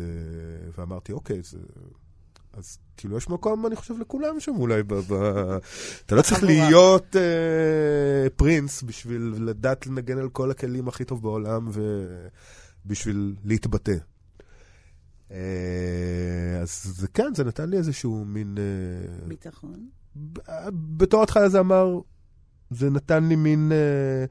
ואמרתי, 0.79 1.13
אוקיי, 1.13 1.43
זה... 1.43 1.59
אז 2.53 2.79
כאילו 2.97 3.17
יש 3.17 3.29
מקום, 3.29 3.67
אני 3.67 3.77
חושב, 3.77 3.95
לכולם 3.99 4.41
שם 4.41 4.57
אולי. 4.57 4.83
ב... 4.83 4.95
ב... 4.95 5.13
אתה 6.07 6.15
לא 6.15 6.23
צריך. 6.23 6.43
להיות 6.43 7.17
אה, 7.17 8.31
פרינס 8.37 8.83
בשביל 8.83 9.35
לדעת 9.39 9.87
לנגן 9.87 10.19
על 10.19 10.29
כל 10.29 10.51
הכלים 10.51 10.89
הכי 10.89 11.05
טוב 11.05 11.23
בעולם, 11.23 11.69
ו... 11.73 12.07
בשביל 12.87 13.37
להתבטא. 13.45 13.97
אה, 15.31 16.61
אז 16.63 16.83
זה 16.85 17.09
כן, 17.09 17.35
זה 17.35 17.45
נתן 17.45 17.71
לי 17.71 17.77
איזשהו 17.77 18.25
מין... 18.25 18.59
אה, 18.59 19.27
ביטחון? 19.29 19.89
בתור 20.73 21.23
התחלה 21.23 21.49
זה 21.49 21.61
אמר, 21.61 22.01
זה 22.71 22.91
נתן 22.91 23.25
לי 23.25 23.37
מין... 23.37 23.73
אה, 23.73 24.25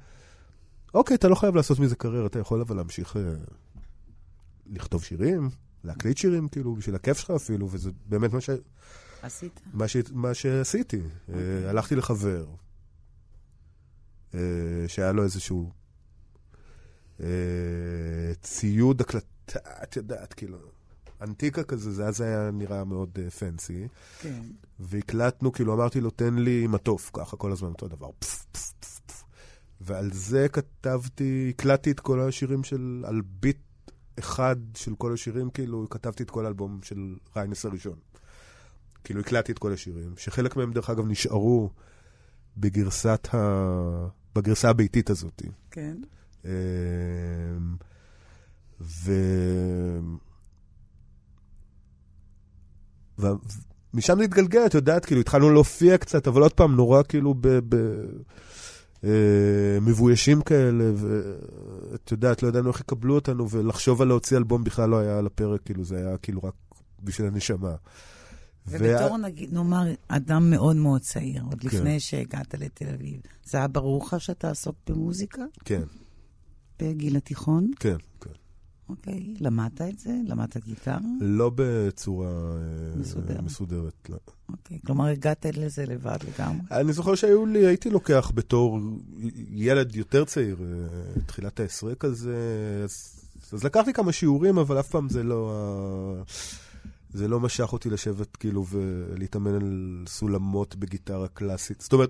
אוקיי, 0.93 1.15
אתה 1.15 1.27
לא 1.27 1.35
חייב 1.35 1.55
לעשות 1.55 1.79
מזה 1.79 1.95
קריירה, 1.95 2.25
אתה 2.25 2.39
יכול 2.39 2.61
אבל 2.61 2.75
להמשיך 2.75 3.15
לכתוב 4.67 5.03
שירים, 5.03 5.49
להקליט 5.83 6.17
שירים, 6.17 6.47
כאילו, 6.47 6.75
בשביל 6.75 6.95
הכיף 6.95 7.17
שלך 7.17 7.31
אפילו, 7.31 7.67
וזה 7.71 7.91
באמת 8.05 8.33
מה 8.33 8.41
ש... 8.41 8.49
עשית? 9.21 9.61
מה, 9.73 9.87
ש... 9.87 9.97
מה 10.11 10.33
שעשיתי. 10.33 10.97
Okay. 10.97 11.29
אוקיי. 11.31 11.69
הלכתי 11.69 11.95
לחבר, 11.95 12.45
שהיה 14.87 15.11
לו 15.11 15.23
איזשהו 15.23 15.71
ציוד 18.41 19.01
הקלטה, 19.01 19.59
את 19.83 19.95
יודעת, 19.95 20.33
כאילו... 20.33 20.76
אנטיקה 21.21 21.63
כזה, 21.63 21.91
זה 21.91 22.07
אז 22.07 22.21
היה 22.21 22.51
נראה 22.51 22.83
מאוד 22.83 23.19
פנסי. 23.39 23.81
אה, 23.81 23.87
כן. 24.19 24.41
והקלטנו, 24.79 25.51
כאילו 25.51 25.73
אמרתי 25.73 26.01
לו, 26.01 26.09
תן 26.09 26.35
לי 26.35 26.67
מטוף, 26.67 27.11
ככה 27.13 27.37
כל 27.37 27.51
הזמן 27.51 27.69
אותו 27.69 27.87
דבר. 27.87 28.09
פס, 28.19 28.45
פס, 28.51 28.73
פס, 28.79 29.01
פס. 29.05 29.23
ועל 29.81 30.09
זה 30.13 30.47
כתבתי, 30.49 31.53
הקלטתי 31.53 31.91
את 31.91 31.99
כל 31.99 32.19
השירים 32.19 32.63
של, 32.63 33.03
על 33.07 33.21
ביט 33.39 33.57
אחד 34.19 34.55
של 34.75 34.95
כל 34.95 35.13
השירים, 35.13 35.49
כאילו 35.49 35.89
כתבתי 35.89 36.23
את 36.23 36.29
כל 36.29 36.45
האלבום 36.45 36.79
של 36.83 37.15
ריינס 37.35 37.65
הראשון. 37.65 37.95
כאילו 39.03 39.19
הקלטתי 39.19 39.51
את 39.51 39.59
כל 39.59 39.73
השירים, 39.73 40.13
שחלק 40.17 40.55
מהם 40.55 40.73
דרך 40.73 40.89
אגב 40.89 41.07
נשארו 41.07 41.69
בגרסת 42.57 43.27
ה... 43.33 43.37
בגרסה 44.35 44.69
הביתית 44.69 45.09
הזאת. 45.09 45.41
כן. 45.71 45.97
אמ, 46.45 46.49
ו... 48.81 49.11
ומשם 53.19 54.17
זה 54.17 54.23
התגלגל, 54.23 54.65
את 54.65 54.73
יודעת, 54.73 55.05
כאילו, 55.05 55.21
התחלנו 55.21 55.49
להופיע 55.49 55.97
קצת, 55.97 56.27
אבל 56.27 56.41
עוד 56.41 56.53
פעם, 56.53 56.75
נורא 56.75 57.03
כאילו 57.03 57.33
ב... 57.33 57.47
ב... 57.47 57.75
אה, 59.03 59.79
מבוישים 59.81 60.41
כאלה, 60.41 60.91
ואת 60.95 62.11
יודעת, 62.11 62.43
לא 62.43 62.47
ידענו 62.47 62.69
איך 62.69 62.79
יקבלו 62.79 63.15
אותנו, 63.15 63.49
ולחשוב 63.49 64.01
על 64.01 64.07
להוציא 64.07 64.37
אלבום 64.37 64.63
בכלל 64.63 64.89
לא 64.89 64.99
היה 64.99 65.17
על 65.17 65.25
הפרק, 65.25 65.61
כאילו, 65.65 65.83
זה 65.83 65.97
היה 65.97 66.17
כאילו 66.17 66.41
רק 66.43 66.53
בשביל 67.03 67.27
הנשמה. 67.27 67.75
ובתור, 68.67 69.11
וה... 69.11 69.17
נגיד, 69.17 69.53
נאמר, 69.53 69.83
אדם 70.07 70.49
מאוד 70.49 70.75
מאוד 70.75 71.01
צעיר, 71.01 71.43
עוד 71.43 71.61
כן. 71.61 71.67
לפני 71.67 71.99
שהגעת 71.99 72.53
לתל 72.53 72.89
אביב, 72.93 73.21
זה 73.45 73.57
היה 73.57 73.67
ברור 73.67 74.05
לך 74.05 74.15
שאתה 74.21 74.49
עסוק 74.49 74.75
במוזיקה? 74.87 75.41
כן. 75.65 75.81
בגיל 76.79 77.17
התיכון? 77.17 77.71
כן, 77.79 77.97
כן. 78.21 78.29
אוקיי, 78.89 79.33
למדת 79.39 79.81
את 79.81 79.99
זה? 79.99 80.15
למדת 80.27 80.57
גיטרה? 80.65 80.97
לא 81.21 81.51
בצורה 81.55 82.27
אה, 82.27 82.99
מסודרת. 82.99 83.43
מסודרת, 83.43 84.09
לא. 84.09 84.17
אוקיי, 84.49 84.79
כלומר 84.85 85.05
הגעת 85.05 85.45
לזה 85.53 85.85
לבד 85.85 86.17
לגמרי? 86.27 86.59
אני 86.71 86.93
זוכר 86.93 87.15
שהיו 87.15 87.45
לי, 87.45 87.65
הייתי 87.65 87.89
לוקח 87.89 88.31
בתור 88.35 88.79
ילד 89.51 89.95
יותר 89.95 90.25
צעיר, 90.25 90.57
אה, 90.61 91.21
תחילת 91.25 91.59
העשרה 91.59 91.95
כזה, 91.95 92.35
אז, 92.83 93.23
אז 93.53 93.63
לקחתי 93.63 93.93
כמה 93.93 94.11
שיעורים, 94.11 94.57
אבל 94.57 94.79
אף 94.79 94.89
פעם 94.89 95.09
זה 95.09 95.23
לא... 95.23 96.23
זה 97.13 97.27
לא 97.27 97.39
משך 97.39 97.73
אותי 97.73 97.89
לשבת 97.89 98.35
כאילו 98.35 98.65
ולהתאמן 98.69 99.53
על 99.53 100.03
סולמות 100.07 100.75
בגיטרה 100.75 101.27
קלאסית. 101.27 101.81
זאת 101.81 101.93
אומרת, 101.93 102.09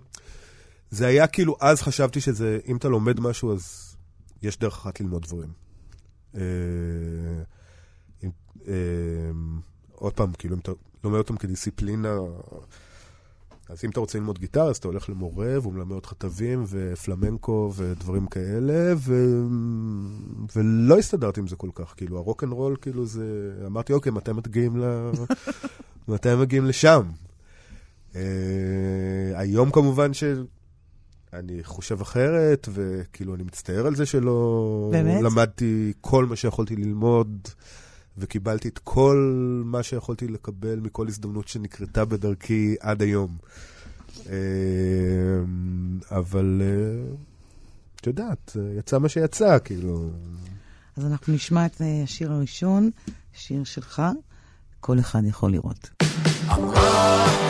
זה 0.91 1.07
היה 1.07 1.27
כאילו, 1.27 1.55
אז 1.59 1.81
חשבתי 1.81 2.21
שזה, 2.21 2.59
אם 2.67 2.77
אתה 2.77 2.87
לומד 2.87 3.19
משהו, 3.19 3.53
אז 3.53 3.95
יש 4.41 4.59
דרך 4.59 4.73
אחת 4.73 4.99
ללמוד 4.99 5.21
דברים. 5.21 5.66
אה, 6.35 6.41
אה, 8.67 8.73
עוד 9.95 10.13
פעם, 10.13 10.33
כאילו, 10.33 10.55
אם 10.55 10.59
אתה 10.59 10.71
לומד 11.03 11.17
אותם 11.17 11.37
כדיסציפלינה, 11.37 12.17
אז 13.69 13.85
אם 13.85 13.89
אתה 13.89 13.99
רוצה 13.99 14.17
ללמוד 14.17 14.39
גיטרה, 14.39 14.69
אז 14.69 14.77
אתה 14.77 14.87
הולך 14.87 15.09
למורה, 15.09 15.59
והוא 15.61 15.73
מלמד 15.73 15.91
אותך 15.91 16.13
תווים 16.13 16.63
ופלמנקו 16.67 17.71
ודברים 17.75 18.27
כאלה, 18.27 18.93
ו... 18.97 19.13
ולא 20.55 20.97
הסתדרתי 20.97 21.39
עם 21.39 21.47
זה 21.47 21.55
כל 21.55 21.69
כך. 21.73 21.93
כאילו, 21.97 22.17
הרוק 22.17 22.43
אנד 22.43 22.51
רול, 22.51 22.75
כאילו 22.81 23.05
זה... 23.05 23.53
אמרתי, 23.65 23.93
אוקיי, 23.93 24.11
מתי 24.11 24.31
מגיעים 24.31 24.77
ל... 24.77 25.11
מתי 26.07 26.35
מגיעים 26.35 26.65
לשם? 26.65 27.01
Uh, 28.13 28.17
היום 29.35 29.71
כמובן 29.71 30.13
ש... 30.13 30.23
אני 31.33 31.63
חושב 31.63 32.01
אחרת, 32.01 32.69
וכאילו 32.73 33.35
אני 33.35 33.43
מצטער 33.43 33.87
על 33.87 33.95
זה 33.95 34.05
שלא... 34.05 34.89
באמת? 34.91 35.21
למדתי 35.21 35.93
כל 36.01 36.25
מה 36.25 36.35
שיכולתי 36.35 36.75
ללמוד, 36.75 37.47
וקיבלתי 38.17 38.67
את 38.67 38.79
כל 38.83 39.61
מה 39.65 39.83
שיכולתי 39.83 40.27
לקבל 40.27 40.79
מכל 40.79 41.07
הזדמנות 41.07 41.47
שנקרתה 41.47 42.05
בדרכי 42.05 42.75
עד 42.79 43.01
היום. 43.01 43.37
אה, 44.29 44.35
אבל 46.11 46.61
אה, 46.61 47.15
את 47.95 48.07
יודעת, 48.07 48.57
יצא 48.77 48.99
מה 48.99 49.09
שיצא, 49.09 49.57
כאילו. 49.63 50.09
אז 50.97 51.05
אנחנו 51.05 51.33
נשמע 51.33 51.65
את 51.65 51.81
אה, 51.81 52.03
השיר 52.03 52.31
הראשון, 52.31 52.89
שיר 53.33 53.63
שלך, 53.63 54.01
כל 54.79 54.99
אחד 54.99 55.21
יכול 55.25 55.51
לראות. 55.51 55.89
דיברנו 55.99 57.46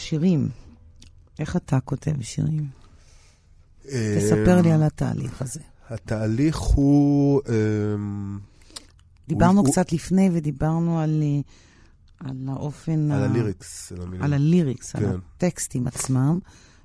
שירים. 0.00 0.48
איך 1.38 1.56
אתה 1.56 1.80
כותב 1.80 2.12
שירים? 2.20 2.66
תספר 3.82 4.60
לי 4.62 4.72
על 4.72 4.82
התהליך 4.82 5.42
הזה. 5.42 5.60
התהליך 5.90 6.56
הוא... 6.56 7.40
אמ, 7.48 8.38
דיברנו 9.28 9.64
קצת 9.64 9.92
לפני 9.92 10.30
ודיברנו 10.32 11.00
על, 11.00 11.22
אה, 11.22 12.28
על 12.28 12.36
האופן... 12.48 13.10
על 13.10 13.22
הליריקס, 13.22 13.92
על 13.92 14.02
המילים. 14.02 14.22
על 14.22 14.32
הליריקס, 14.32 14.96
על 14.96 15.02
כן. 15.02 15.18
הטקסטים 15.36 15.86
עצמם. 15.86 16.38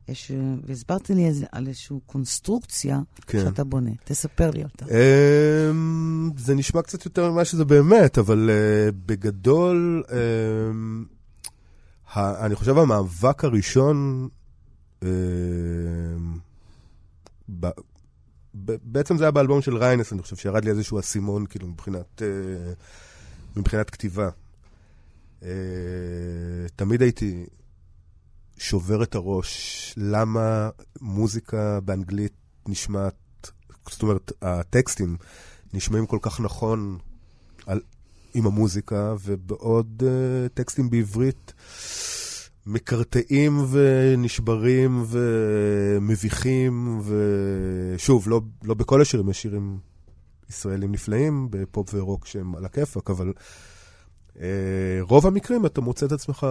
יש, 0.07 0.31
אה, 0.31 0.55
והסברת 0.67 1.09
לי 1.09 1.31
על 1.51 1.67
איזושהי 1.67 1.97
קונסטרוקציה 2.05 2.99
כן. 3.27 3.39
שאתה 3.39 3.63
בונה. 3.63 3.91
תספר 4.03 4.51
לי 4.51 4.63
אותה. 4.63 4.85
אמ, 4.85 6.31
זה 6.37 6.55
נשמע 6.55 6.81
קצת 6.81 7.05
יותר 7.05 7.31
ממה 7.31 7.45
שזה 7.45 7.65
באמת, 7.65 8.17
אבל 8.17 8.49
uh, 8.49 8.95
בגדול, 9.05 10.03
ה, 10.07 10.13
אני 12.17 12.55
חושב 12.55 12.77
המאבק 12.77 13.43
הראשון, 13.43 14.29
ב, 17.49 17.67
בעצם 18.83 19.17
זה 19.17 19.23
היה 19.23 19.31
באלבום 19.31 19.61
של 19.61 19.77
ריינס, 19.77 20.13
אני 20.13 20.21
חושב 20.21 20.35
שירד 20.35 20.65
לי 20.65 20.71
איזשהו 20.71 20.99
אסימון, 20.99 21.45
כאילו, 21.45 21.67
מבחינת, 21.67 22.21
uh, 22.21 23.59
מבחינת 23.59 23.89
כתיבה. 23.89 24.29
Uh, 25.41 25.45
תמיד 26.75 27.01
הייתי 27.01 27.45
שובר 28.57 29.03
את 29.03 29.15
הראש, 29.15 29.93
למה 29.97 30.69
מוזיקה 31.01 31.79
באנגלית 31.79 32.33
נשמעת 32.67 33.15
זאת 33.89 34.01
אומרת, 34.03 34.31
הטקסטים 34.41 35.17
נשמעים 35.73 36.05
כל 36.05 36.19
כך 36.21 36.39
נכון 36.39 36.97
עם 38.35 38.45
המוזיקה, 38.45 39.15
ובעוד 39.23 40.03
אה, 40.05 40.49
טקסטים 40.53 40.89
בעברית 40.89 41.53
מקרטעים 42.65 43.65
ונשברים 43.71 45.05
ומביכים, 45.07 47.01
ושוב, 47.05 48.29
לא, 48.29 48.41
לא 48.63 48.73
בכל 48.73 49.01
השירים, 49.01 49.29
יש 49.29 49.41
שירים 49.41 49.79
ישראלים 50.49 50.91
נפלאים 50.91 51.47
בפופ 51.49 51.93
ורוק 51.93 52.25
שהם 52.25 52.55
על 52.55 52.65
הכיפאק, 52.65 53.09
אבל 53.09 53.33
אה, 54.33 54.39
רוב 55.01 55.27
המקרים 55.27 55.65
אתה 55.65 55.81
מוצא 55.81 56.05
את 56.05 56.11
עצמך 56.11 56.47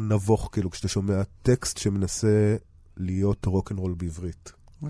נבוך, 0.00 0.48
כאילו, 0.52 0.70
כשאתה 0.70 0.88
שומע 0.88 1.22
טקסט 1.42 1.78
שמנסה 1.78 2.56
להיות 2.96 3.46
רוקנרול 3.46 3.94
בעברית. 3.94 4.52
אה, 4.84 4.88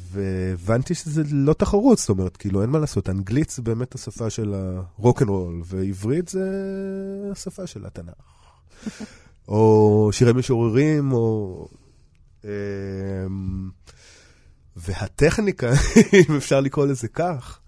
והבנתי 0.00 0.94
שזה 0.94 1.22
לא 1.30 1.52
תחרות, 1.52 1.98
זאת 1.98 2.08
אומרת, 2.08 2.36
כאילו, 2.36 2.62
אין 2.62 2.70
מה 2.70 2.78
לעשות, 2.78 3.08
אנגלית 3.08 3.50
זה 3.50 3.62
באמת 3.62 3.94
השפה 3.94 4.30
של 4.30 4.54
הרוקנרול, 4.54 5.62
ועברית 5.64 6.28
זה 6.28 6.50
השפה 7.32 7.66
של 7.66 7.86
התנ"ך. 7.86 8.14
או 9.48 10.08
שירי 10.12 10.32
משוררים, 10.32 11.12
או... 11.12 11.68
אמ, 12.44 13.70
והטכניקה, 14.76 15.72
אם 16.28 16.36
אפשר 16.36 16.60
לקרוא 16.60 16.86
לזה 16.86 17.08
כך, 17.08 17.60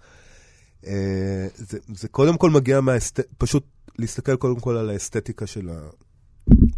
אה, 0.86 1.46
זה, 1.54 1.78
זה 1.94 2.08
קודם 2.08 2.36
כל 2.36 2.50
מגיע 2.50 2.80
מהאסת... 2.80 3.20
פשוט 3.38 3.66
להסתכל 3.98 4.36
קודם 4.36 4.60
כל 4.60 4.76
על 4.76 4.90
האסתטיקה 4.90 5.46
של, 5.46 5.70
ה... 5.70 5.88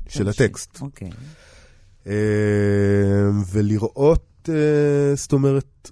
של 0.09 0.29
הטקסט. 0.29 0.81
אוקיי. 0.81 1.11
אה, 2.07 2.13
ולראות, 3.53 4.28
אה, 4.51 5.15
זאת 5.15 5.33
אומרת, 5.33 5.91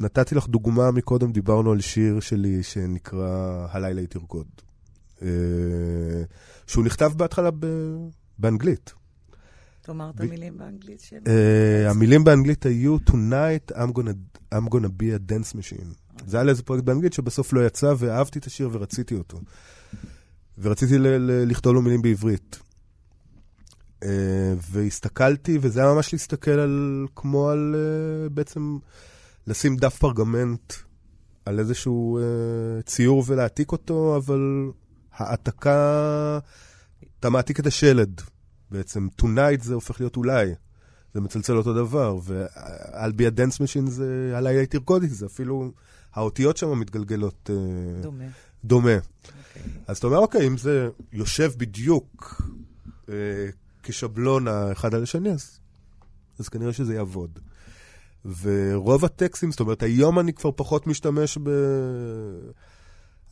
נתתי 0.00 0.34
לך 0.34 0.48
דוגמה 0.48 0.90
מקודם, 0.90 1.32
דיברנו 1.32 1.72
על 1.72 1.80
שיר 1.80 2.20
שלי 2.20 2.62
שנקרא 2.62 3.66
"הלילה 3.70 4.00
היא 4.00 4.08
תרקוד", 4.08 4.46
אה, 5.22 5.28
שהוא 6.66 6.84
נכתב 6.84 7.12
בהתחלה 7.16 7.50
באנגלית. 8.38 8.92
תאמר 9.82 10.10
את 10.10 10.20
המילים 10.20 10.58
באנגלית 10.58 11.00
שלי. 11.00 11.18
אה, 11.26 11.90
המילים 11.90 12.24
באנגלית 12.24 12.66
היו 12.66 12.96
Tonight 13.10 13.72
I'm 13.72 13.92
gonna, 13.92 14.14
I'm 14.54 14.68
gonna 14.68 14.90
be 15.00 15.14
a 15.16 15.32
dance 15.32 15.56
machine. 15.56 15.94
זה 16.26 16.36
היה 16.36 16.44
לאיזה 16.44 16.62
פרויקט 16.62 16.84
באנגלית 16.84 17.12
שבסוף 17.12 17.52
לא 17.52 17.66
יצא, 17.66 17.94
ואהבתי 17.98 18.38
את 18.38 18.44
השיר 18.44 18.68
ורציתי 18.72 19.14
אותו. 19.14 19.40
ורציתי 20.58 20.94
לכתוב 21.46 21.74
לו 21.74 21.82
מילים 21.82 22.02
בעברית. 22.02 22.58
אה, 24.02 24.54
והסתכלתי, 24.70 25.58
וזה 25.60 25.80
היה 25.80 25.92
ממש 25.94 26.12
להסתכל 26.12 26.50
על, 26.50 27.06
כמו 27.16 27.50
על 27.50 27.74
אה, 27.78 28.28
בעצם 28.28 28.78
לשים 29.46 29.76
דף 29.76 29.98
פרגמנט 29.98 30.72
על 31.44 31.58
איזשהו 31.58 32.18
אה, 32.18 32.82
ציור 32.82 33.24
ולהעתיק 33.26 33.72
אותו, 33.72 34.16
אבל 34.16 34.70
העתקה, 35.12 36.38
אתה 37.20 37.30
מעתיק 37.30 37.60
את 37.60 37.66
השלד 37.66 38.20
בעצם. 38.70 39.08
Tonight 39.22 39.62
זה 39.62 39.74
הופך 39.74 40.00
להיות 40.00 40.16
אולי. 40.16 40.54
זה 41.14 41.20
מצלצל 41.20 41.56
אותו 41.56 41.74
דבר, 41.74 42.18
ו 42.22 42.40
I'll 42.40 43.12
be 43.12 43.26
the 43.26 43.39
dance 43.39 43.60
machine 43.60 43.86
זה 43.86 44.32
הלילה 44.34 44.66
תרקוד 44.66 45.04
זה 45.04 45.26
אפילו, 45.26 45.72
האותיות 46.14 46.56
שם 46.56 46.80
מתגלגלות 46.80 47.50
אה, 47.52 48.02
דומה. 48.02 48.24
דומה. 48.64 48.94
אוקיי. 48.94 49.72
אז 49.86 49.98
אתה 49.98 50.06
אומר, 50.06 50.18
אוקיי, 50.18 50.46
אם 50.46 50.56
זה 50.56 50.88
יושב 51.12 51.52
בדיוק 51.56 52.42
אה, 53.08 53.14
כשבלון 53.88 54.48
האחד 54.48 54.94
על 54.94 55.02
השני, 55.02 55.30
אז, 55.30 55.60
אז 56.38 56.48
כנראה 56.48 56.72
שזה 56.72 56.94
יעבוד. 56.94 57.38
ורוב 58.42 59.04
הטקסטים, 59.04 59.50
זאת 59.50 59.60
אומרת, 59.60 59.82
היום 59.82 60.18
אני 60.18 60.32
כבר 60.32 60.50
פחות 60.56 60.86
משתמש 60.86 61.38
ב... 61.38 61.50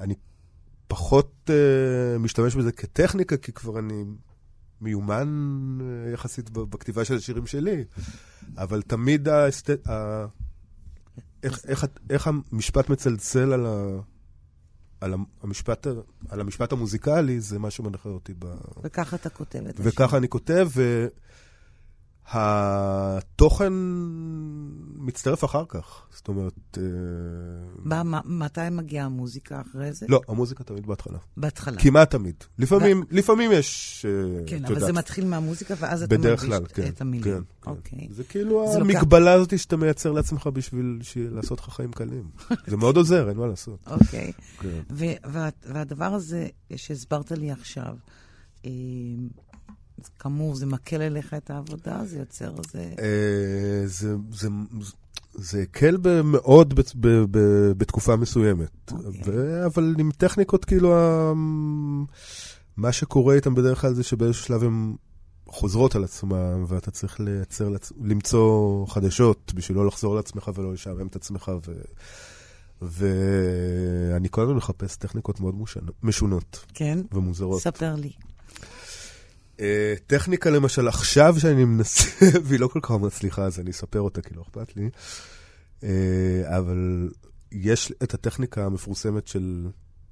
אני 0.01 0.15
פחות 0.89 1.51
אה, 1.51 2.19
משתמש 2.19 2.55
בזה 2.55 2.73
כטכניקה, 2.73 3.37
כי 3.37 3.53
כבר 3.53 3.79
אני 3.79 4.05
מיומן 4.81 5.29
אה, 5.81 6.13
יחסית 6.13 6.51
בכתיבה 6.51 7.05
של 7.05 7.17
השירים 7.17 7.47
שלי. 7.47 7.85
אבל 8.57 8.83
תמיד 8.83 9.29
האסת... 9.29 9.89
ה... 9.89 10.27
איך, 11.43 11.61
איך, 11.65 11.87
איך 12.11 12.29
המשפט 12.53 12.89
מצלצל 12.89 13.53
על, 13.53 13.67
ה... 13.67 14.01
על 15.01 15.15
המשפט, 15.43 15.87
על 16.29 16.41
המשפט 16.41 16.73
המוזיקלי, 16.73 17.41
זה 17.41 17.59
מה 17.59 17.71
שמנחה 17.71 18.09
אותי 18.09 18.33
ב... 18.39 18.55
וככה 18.83 19.17
אתה 19.17 19.29
כותב 19.29 19.59
את 19.69 19.81
השיר. 19.81 19.91
וככה 19.93 20.17
אני 20.17 20.29
כותב, 20.29 20.69
והתוכן 22.35 23.73
מצטרף 24.99 25.45
אחר 25.45 25.65
כך. 25.69 26.07
זאת 26.15 26.29
אומרת... 26.29 26.53
אה, 26.79 26.83
בא- 27.85 28.03
מה- 28.05 28.21
מתי 28.25 28.61
מגיעה 28.73 29.07
המוזיקה 29.07 29.61
אחרי 29.61 29.93
זה? 29.93 30.07
לא, 30.09 30.21
המוזיקה 30.29 30.65
תמיד 30.65 30.87
בהתחלה. 30.87 31.19
בהתחלה. 31.37 31.77
כמעט 31.81 32.11
תמיד. 32.11 32.35
לפעמים, 32.59 33.03
לפעמים 33.11 33.51
יש... 33.53 34.05
אה, 34.09 34.45
כן, 34.47 34.65
אבל 34.65 34.75
זה 34.75 34.87
יודעת, 34.87 34.97
מתחיל 35.05 35.27
מהמוזיקה, 35.27 35.75
ואז 35.79 36.03
אתה 36.03 36.19
מרגיש 36.19 36.41
כלל, 36.41 36.67
כן. 36.67 36.89
את 36.89 37.01
המילים. 37.01 37.25
כן, 37.25 37.41
כן. 37.63 37.71
אוקיי. 37.71 38.09
זה 38.11 38.25
כאילו 38.25 38.67
זה 38.73 38.79
לוקח- 38.79 38.95
המגבלה 38.97 39.33
הזאת 39.33 39.59
שאתה 39.59 39.77
מייצר 39.77 40.13
לעצמך 40.13 40.47
בשביל 40.47 41.01
לעשות 41.17 41.61
לך 41.61 41.69
חיים 41.69 41.93
קלים. 41.93 42.31
זה 42.71 42.77
מאוד 42.77 42.97
עוזר, 42.97 43.29
אין 43.29 43.37
מה 43.37 43.47
לעשות. 43.47 43.79
אוקיי. 43.87 44.33
כן. 44.61 44.81
ו- 44.91 45.05
וה- 45.25 45.49
והדבר 45.67 46.05
הזה 46.15 46.47
שהסברת 46.77 47.33
לי 47.33 47.51
עכשיו, 47.51 47.97
אה, 48.65 48.71
כאמור, 50.19 50.55
זה 50.55 50.67
מקל 50.67 51.03
עליך 51.03 51.35
את 51.35 51.51
העבודה, 51.51 52.05
זה 52.05 52.19
יוצר 52.19 52.55
איזה... 52.59 52.95
אה, 52.99 53.87
זה, 53.87 54.17
זה, 54.31 54.49
זה 55.35 55.63
הקל 55.63 55.97
מאוד 56.25 56.75
ב, 56.75 56.81
ב, 57.01 57.09
ב, 57.31 57.39
בתקופה 57.77 58.17
מסוימת. 58.17 58.93
אוקיי. 58.93 59.23
ו, 59.27 59.67
אבל 59.67 59.95
עם 59.99 60.11
טכניקות, 60.11 60.65
כאילו, 60.65 60.95
מה 62.77 62.93
שקורה 62.93 63.35
איתם 63.35 63.55
בדרך 63.55 63.81
כלל 63.81 63.95
זה 63.95 64.03
שבאיזשהו 64.03 64.45
שלב 64.45 64.65
הן 64.65 64.95
חוזרות 65.49 65.95
על 65.95 66.05
עצמן, 66.05 66.65
ואתה 66.69 66.91
צריך 66.91 67.21
לייצר, 67.21 67.69
למצוא 68.03 68.87
חדשות 68.87 69.53
בשביל 69.55 69.79
לא 69.79 69.87
לחזור 69.87 70.17
לעצמך 70.17 70.51
ולא 70.55 70.73
לשעמם 70.73 71.07
את 71.07 71.17
עצמך. 71.17 71.53
ו, 71.67 71.73
ואני 72.83 74.29
כל 74.31 74.43
הזמן 74.43 74.55
מחפש 74.55 74.97
טכניקות 74.97 75.41
מאוד 75.41 75.55
משונות 76.03 76.67
כן? 76.75 76.99
ומוזרות. 77.13 77.61
ספר 77.61 77.95
לי. 77.95 78.11
אה, 79.61 79.95
טכניקה 80.07 80.51
למשל 80.51 80.89
עכשיו 80.89 81.35
שאני 81.39 81.65
מנסה, 81.65 82.11
והיא 82.45 82.61
לא 82.61 82.69
כל 82.69 82.81
כך 82.83 82.91
מצליחה, 82.91 83.45
אז 83.45 83.61
אני 83.61 83.71
אספר 83.71 84.01
אותה 84.01 84.23
כי 84.23 84.35
לא 84.35 84.43
אכפת 84.43 84.77
לי, 84.77 84.91
אה, 85.85 86.59
אבל 86.59 87.09
יש 87.53 87.93
את 88.03 88.15
הטכניקה 88.15 88.65
המפורסמת 88.67 89.27
של 89.27 89.67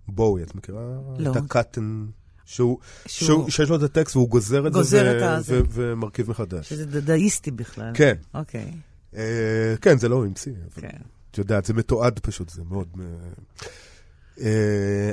בואי, 0.08 0.42
את 0.42 0.54
מכירה? 0.54 0.80
לא. 1.18 1.30
את 1.32 1.36
הקאטן, 1.36 2.06
שהוא, 2.44 2.78
שהוא- 3.06 3.26
שהוא, 3.28 3.50
שיש 3.50 3.70
לו 3.70 3.76
את 3.76 3.82
הטקסט 3.82 4.16
והוא 4.16 4.28
גוזר 4.28 4.66
את 4.66 4.72
גוזר 4.72 4.98
זה 5.04 5.16
את 5.16 5.22
ו- 5.22 5.28
הזה. 5.30 5.60
ו- 5.60 5.64
ומרכיב 5.72 6.30
מחדש. 6.30 6.68
שזה 6.68 6.86
דדאיסטי 6.86 7.50
בכלל. 7.50 7.90
כן, 7.94 8.14
אוקיי, 8.34 8.72
אה, 9.16 9.74
כן, 9.80 9.98
זה 9.98 10.08
לא 10.08 10.24
המציא, 10.24 10.52
אבל 10.52 10.82
כן. 10.90 10.98
את 11.30 11.38
יודעת, 11.38 11.64
זה 11.64 11.74
מתועד 11.74 12.18
פשוט, 12.18 12.48
זה 12.48 12.62
מאוד... 12.68 12.88
אה, 13.00 13.06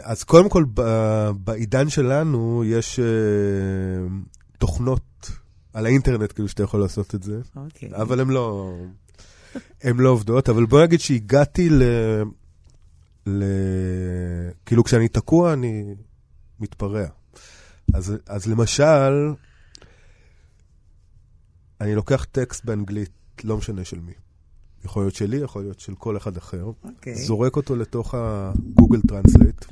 אז 0.03 0.23
קודם 0.23 0.49
כל, 0.49 0.63
בעידן 1.35 1.89
שלנו 1.89 2.63
יש 2.65 2.99
אה, 2.99 3.05
תוכנות 4.57 5.31
על 5.73 5.85
האינטרנט, 5.85 6.31
כאילו, 6.31 6.47
שאתה 6.47 6.63
יכול 6.63 6.79
לעשות 6.79 7.15
את 7.15 7.23
זה, 7.23 7.41
אוקיי. 7.55 7.89
אבל 7.95 8.19
הן 8.19 8.29
לא... 8.29 8.75
הן 9.83 9.97
לא 9.97 10.09
עובדות, 10.09 10.49
אבל 10.49 10.65
בוא 10.65 10.83
נגיד 10.83 10.99
שהגעתי 10.99 11.69
ל... 11.69 11.83
ל... 13.27 13.43
כאילו, 14.65 14.83
כשאני 14.83 15.07
תקוע, 15.07 15.53
אני 15.53 15.95
מתפרע. 16.59 17.05
אז, 17.93 18.13
אז 18.27 18.47
למשל, 18.47 19.33
אני 21.81 21.95
לוקח 21.95 22.23
טקסט 22.23 22.65
באנגלית, 22.65 23.11
לא 23.43 23.57
משנה 23.57 23.85
של 23.85 23.99
מי. 23.99 24.13
יכול 24.85 25.03
להיות 25.03 25.15
שלי, 25.15 25.37
יכול 25.37 25.61
להיות 25.61 25.79
של 25.79 25.95
כל 25.95 26.17
אחד 26.17 26.37
אחר. 26.37 26.63
אוקיי. 26.83 27.13
Okay. 27.13 27.17
זורק 27.17 27.55
אותו 27.55 27.75
לתוך 27.75 28.15
ה 28.17 28.29
Google 28.29 29.01
Translate, 29.07 29.65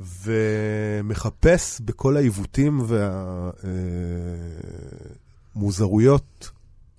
ומחפש 0.00 1.80
בכל 1.80 2.16
העיוותים 2.16 2.80
והמוזרויות 5.54 6.50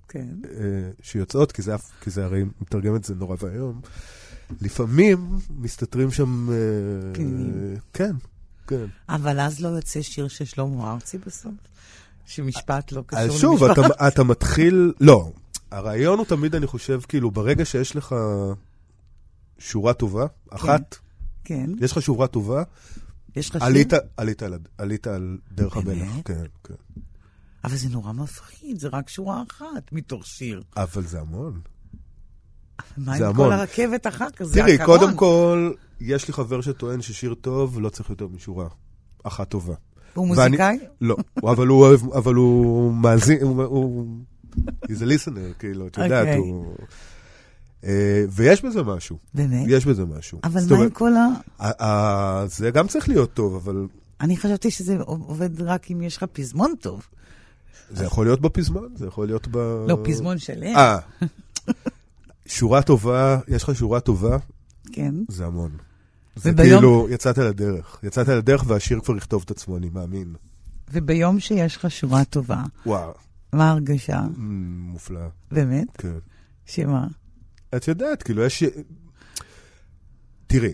כן. 0.08 0.26
אה, 0.44 0.90
שיוצאות, 1.02 1.52
כי 1.52 1.62
זה, 1.62 1.74
כי 2.00 2.10
זה 2.10 2.24
הרי 2.24 2.44
מתרגם 2.60 2.96
את 2.96 3.04
זה 3.04 3.14
נורא 3.14 3.36
ואיום. 3.40 3.80
לפעמים 4.60 5.38
מסתתרים 5.50 6.10
שם... 6.10 6.48
אה, 6.50 6.54
כן. 7.14 7.26
כן, 7.92 8.12
כן. 8.66 8.86
אבל 9.08 9.40
אז 9.40 9.60
לא 9.60 9.68
יוצא 9.68 10.02
שיר 10.02 10.28
של 10.28 10.44
שלמה 10.44 10.92
ארצי 10.92 11.18
בסוף? 11.18 11.52
שמשפט 12.26 12.92
לא 12.92 13.02
קשור 13.06 13.20
אז 13.20 13.28
למשפט? 13.28 13.40
שוב, 13.40 13.64
אתה, 13.64 14.08
אתה 14.08 14.24
מתחיל... 14.24 14.92
לא, 15.00 15.30
הרעיון 15.70 16.18
הוא 16.18 16.26
תמיד, 16.26 16.54
אני 16.54 16.66
חושב, 16.66 17.00
כאילו, 17.08 17.30
ברגע 17.30 17.64
שיש 17.64 17.96
לך 17.96 18.14
שורה 19.58 19.92
טובה, 19.94 20.26
אחת, 20.50 20.96
כן. 21.44 21.70
יש 21.80 21.92
לך 21.92 22.02
שורה 22.02 22.26
טובה, 22.26 22.62
יש 23.36 23.48
לך 23.50 23.56
שיר? 23.56 23.62
עלית, 23.66 23.92
עלית, 24.16 24.42
על, 24.42 24.58
עלית 24.78 25.06
על 25.06 25.38
דרך 25.52 25.76
באמת? 25.76 26.02
המלך. 26.02 26.14
כן, 26.24 26.44
כן. 26.64 26.74
אבל 27.64 27.76
זה 27.76 27.88
נורא 27.88 28.12
מפחיד, 28.12 28.80
זה 28.80 28.88
רק 28.92 29.08
שורה 29.08 29.42
אחת 29.50 29.92
מתוך 29.92 30.26
שיר. 30.26 30.62
אבל 30.76 31.02
זה 31.06 31.20
המון. 31.20 31.60
מה 32.96 33.18
זה 33.18 33.24
עם 33.28 33.34
המון. 33.34 33.46
כל 33.46 33.52
הרכבת 33.52 34.06
אחר 34.06 34.30
כך? 34.30 34.44
זה 34.44 34.54
תראי, 34.60 34.74
הקרון. 34.74 34.98
קודם 34.98 35.16
כל, 35.16 35.72
יש 36.00 36.28
לי 36.28 36.34
חבר 36.34 36.60
שטוען 36.60 37.02
ששיר 37.02 37.34
טוב 37.34 37.80
לא 37.80 37.88
צריך 37.88 38.10
יותר 38.10 38.26
משורה 38.26 38.68
אחת 39.24 39.48
טובה. 39.48 39.74
הוא 40.14 40.30
ואני- 40.30 40.36
מוזיקאי? 40.56 40.78
לא, 41.00 41.16
אבל 41.42 41.66
הוא 41.66 41.80
אוהב, 41.82 42.00
אבל 42.12 42.34
הוא 42.34 42.94
מאזין, 42.94 43.42
הוא... 43.42 43.62
הוא... 43.62 44.06
he's 44.84 45.00
a 45.00 45.04
listener, 45.04 45.54
כאילו, 45.58 45.86
את 45.86 45.98
יודעת, 45.98 46.26
אוקיי. 46.26 46.36
הוא... 46.36 46.74
אה, 47.84 48.24
ויש 48.30 48.64
בזה 48.64 48.82
משהו, 48.82 49.18
באמת? 49.34 49.64
יש 49.68 49.86
בזה 49.86 50.04
משהו. 50.04 50.40
אבל 50.44 50.60
מה 50.70 50.82
עם 50.84 50.90
כל 50.90 51.12
ה... 51.72 52.46
זה 52.46 52.70
גם 52.70 52.86
צריך 52.88 53.08
להיות 53.08 53.34
טוב, 53.34 53.54
אבל 53.54 53.86
אני 54.20 54.36
חשבתי 54.36 54.70
שזה 54.70 54.96
עובד 55.00 55.62
רק 55.62 55.90
אם 55.90 56.02
יש 56.02 56.16
לך 56.16 56.24
פזמון 56.32 56.74
טוב. 56.80 57.06
זה 57.90 58.04
יכול 58.04 58.26
להיות 58.26 58.40
בפזמון, 58.40 58.88
זה 58.96 59.06
יכול 59.06 59.26
להיות 59.26 59.48
ב... 59.50 59.56
לא, 59.88 59.98
פזמון 60.04 60.38
שלם. 60.38 60.76
אה, 60.76 60.98
שורה 62.46 62.82
טובה, 62.82 63.38
יש 63.48 63.62
לך 63.62 63.74
שורה 63.76 64.00
טובה, 64.00 64.36
כן. 64.92 65.14
זה 65.28 65.46
המון. 65.46 65.70
זה 66.36 66.50
וביום- 66.50 66.64
כאילו, 66.80 67.06
יצאת 67.10 67.38
לדרך. 67.38 67.98
יצאת 68.02 68.28
לדרך 68.28 68.64
והשיר 68.66 69.00
כבר 69.00 69.16
יכתוב 69.16 69.42
את 69.44 69.50
עצמו, 69.50 69.76
אני 69.76 69.88
מאמין. 69.92 70.34
וביום 70.92 71.40
שיש 71.40 71.76
לך 71.76 71.90
שורה 71.90 72.24
טובה, 72.24 72.62
וואו, 72.86 73.12
מה 73.52 73.68
ההרגשה? 73.68 74.20
מ, 74.36 74.90
מופלא, 74.92 75.28
באמת? 75.50 75.96
כן. 75.98 76.18
שמה? 76.66 77.06
את 77.76 77.88
יודעת, 77.88 78.22
כאילו, 78.22 78.44
יש... 78.44 78.64
תראי, 80.46 80.72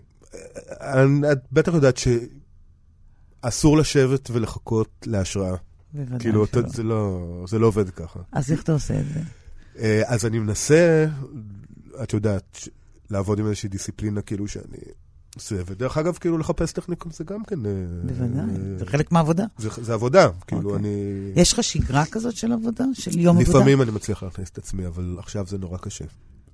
את 1.33 1.39
בטח 1.53 1.75
יודעת 1.75 1.97
שאסור 3.43 3.79
לשבת 3.79 4.31
ולחכות 4.31 5.07
להשראה. 5.07 5.57
בוודאי 5.93 6.19
כאילו, 6.19 6.47
שלא. 6.47 6.69
זה 6.69 6.83
לא, 6.83 7.45
זה 7.49 7.59
לא 7.59 7.67
עובד 7.67 7.91
ככה. 7.91 8.21
אז 8.33 8.53
איך 8.53 8.63
אתה 8.63 8.73
עושה 8.73 9.01
את 9.01 9.07
זה? 9.15 9.21
אה, 9.79 10.03
אז 10.07 10.27
אני 10.27 10.39
מנסה, 10.39 11.07
את 12.03 12.13
יודעת, 12.13 12.69
לעבוד 13.11 13.39
עם 13.39 13.47
איזושהי 13.47 13.69
דיסציפלינה, 13.69 14.23
כאילו, 14.23 14.49
שאני 14.49 14.77
עושה. 15.35 15.55
ודרך 15.67 15.99
אגב, 15.99 16.15
כאילו, 16.21 16.39
לחפש 16.39 16.73
טכניקום 16.73 17.13
זה 17.13 17.25
גם 17.25 17.45
כן... 17.45 17.67
אה, 17.67 17.71
בוודאי, 18.05 18.41
אה, 18.41 18.79
זה 18.79 18.87
חלק 18.87 19.13
מהעבודה. 19.13 19.45
זה, 19.59 19.69
זה 19.83 19.95
עבודה, 19.95 20.29
כאילו, 20.47 20.63
אוקיי. 20.71 20.79
אני... 20.79 20.89
יש 21.37 21.53
לך 21.53 21.65
שגרה 21.65 22.05
כזאת 22.07 22.37
של 22.37 22.53
עבודה? 22.53 22.85
של 22.93 23.19
יום 23.19 23.37
עבודה? 23.39 23.59
לפעמים 23.59 23.83
אני 23.83 23.91
מצליח 23.91 24.23
להכניס 24.23 24.49
את 24.51 24.59
עצמי, 24.59 24.87
אבל 24.87 25.17
עכשיו 25.19 25.47
זה 25.47 25.59
נורא 25.59 25.79
קשה. 25.79 26.05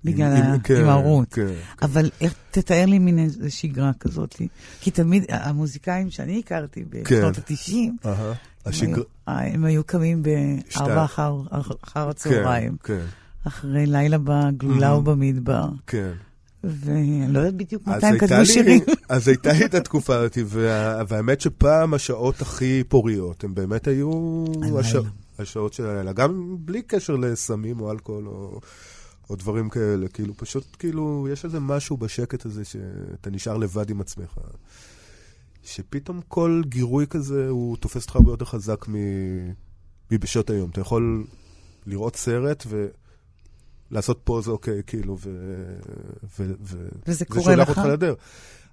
בגלל 0.05 0.27
עם- 0.37 0.43
ה- 0.43 0.53
עם- 0.55 0.61
כן, 0.61 0.75
ההימהרות. 0.75 1.29
כן. 1.35 1.47
אבל 1.83 2.11
איך, 2.21 2.35
תתאר 2.51 2.87
לי 2.87 2.99
מין 2.99 3.19
איזה 3.19 3.51
שגרה 3.51 3.93
כזאת. 4.01 4.37
כי 4.81 4.91
תמיד, 4.91 5.25
המוזיקאים 5.29 6.11
שאני 6.11 6.39
הכרתי 6.39 6.85
בשנות 6.91 7.07
כן. 7.37 7.55
ה-90, 7.55 8.07
אהה. 8.09 8.33
השגר... 8.67 9.03
הם 9.27 9.65
היו 9.65 9.85
קמים. 9.85 10.23
בארבע 10.23 11.05
אחר 11.05 11.37
אחר 11.85 12.09
הצהריים, 12.09 12.77
כן, 12.85 13.05
אחרי 13.45 13.87
לילה 13.87 14.17
בגלולה 14.25 14.89
Mhm. 14.89 14.93
או 14.93 15.03
במדבר, 15.03 15.69
כן. 15.87 16.13
ואני 16.65 17.33
לא 17.33 17.39
יודעת 17.39 17.55
בדיוק 17.55 17.87
מתי 17.87 18.07
הם 18.07 18.19
כתבו 18.19 18.47
שירים. 18.47 18.81
אז 19.09 19.29
הייתה 19.29 19.53
לי 19.53 19.65
את 19.65 19.75
התקופה 19.75 20.17
הזאת, 20.17 20.39
וה- 20.47 21.03
והאמת 21.09 21.41
שפעם 21.41 21.95
השעות 21.95 22.41
הכי 22.43 22.83
פוריות, 22.89 23.45
הן 23.45 23.55
באמת 23.55 23.87
היו 23.87 24.45
הלילה. 24.63 24.81
הש- 24.81 24.95
השעות 25.39 25.73
של 25.73 25.87
הלילה, 25.87 26.13
גם 26.13 26.57
בלי 26.61 26.83
קשר 26.83 27.17
לסמים 27.17 27.81
או 27.81 27.91
אלכוהול 27.91 28.27
או... 28.29 28.61
או 29.31 29.37
דברים 29.37 29.69
כאלה, 29.69 30.09
כאילו, 30.09 30.35
פשוט, 30.37 30.65
כאילו, 30.79 31.27
יש 31.33 31.45
איזה 31.45 31.61
משהו 31.61 31.97
בשקט 31.97 32.47
הזה 32.47 32.65
שאתה 32.65 33.31
נשאר 33.31 33.57
לבד 33.57 33.91
עם 33.91 34.01
עצמך. 34.01 34.39
שפתאום 35.63 36.21
כל 36.29 36.63
גירוי 36.67 37.07
כזה, 37.11 37.49
הוא 37.49 37.77
תופס 37.77 38.03
אותך 38.03 38.17
הרבה 38.17 38.31
יותר 38.33 38.45
חזק 38.45 38.89
מ- 38.89 39.53
מבשעות 40.11 40.51
היום. 40.51 40.71
אתה 40.71 40.81
יכול 40.81 41.25
לראות 41.87 42.17
סרט 42.17 42.67
ולעשות 43.91 44.21
פוזה, 44.25 44.51
אוקיי, 44.51 44.83
כאילו, 44.87 45.17
ו... 45.21 45.31
ו... 46.39 46.53
ו... 46.63 46.89
וזה 47.07 47.25
קורה 47.25 47.43
שולח 47.43 47.69
לך? 47.69 47.79
אותך 47.79 47.89
לדרך. 47.89 48.17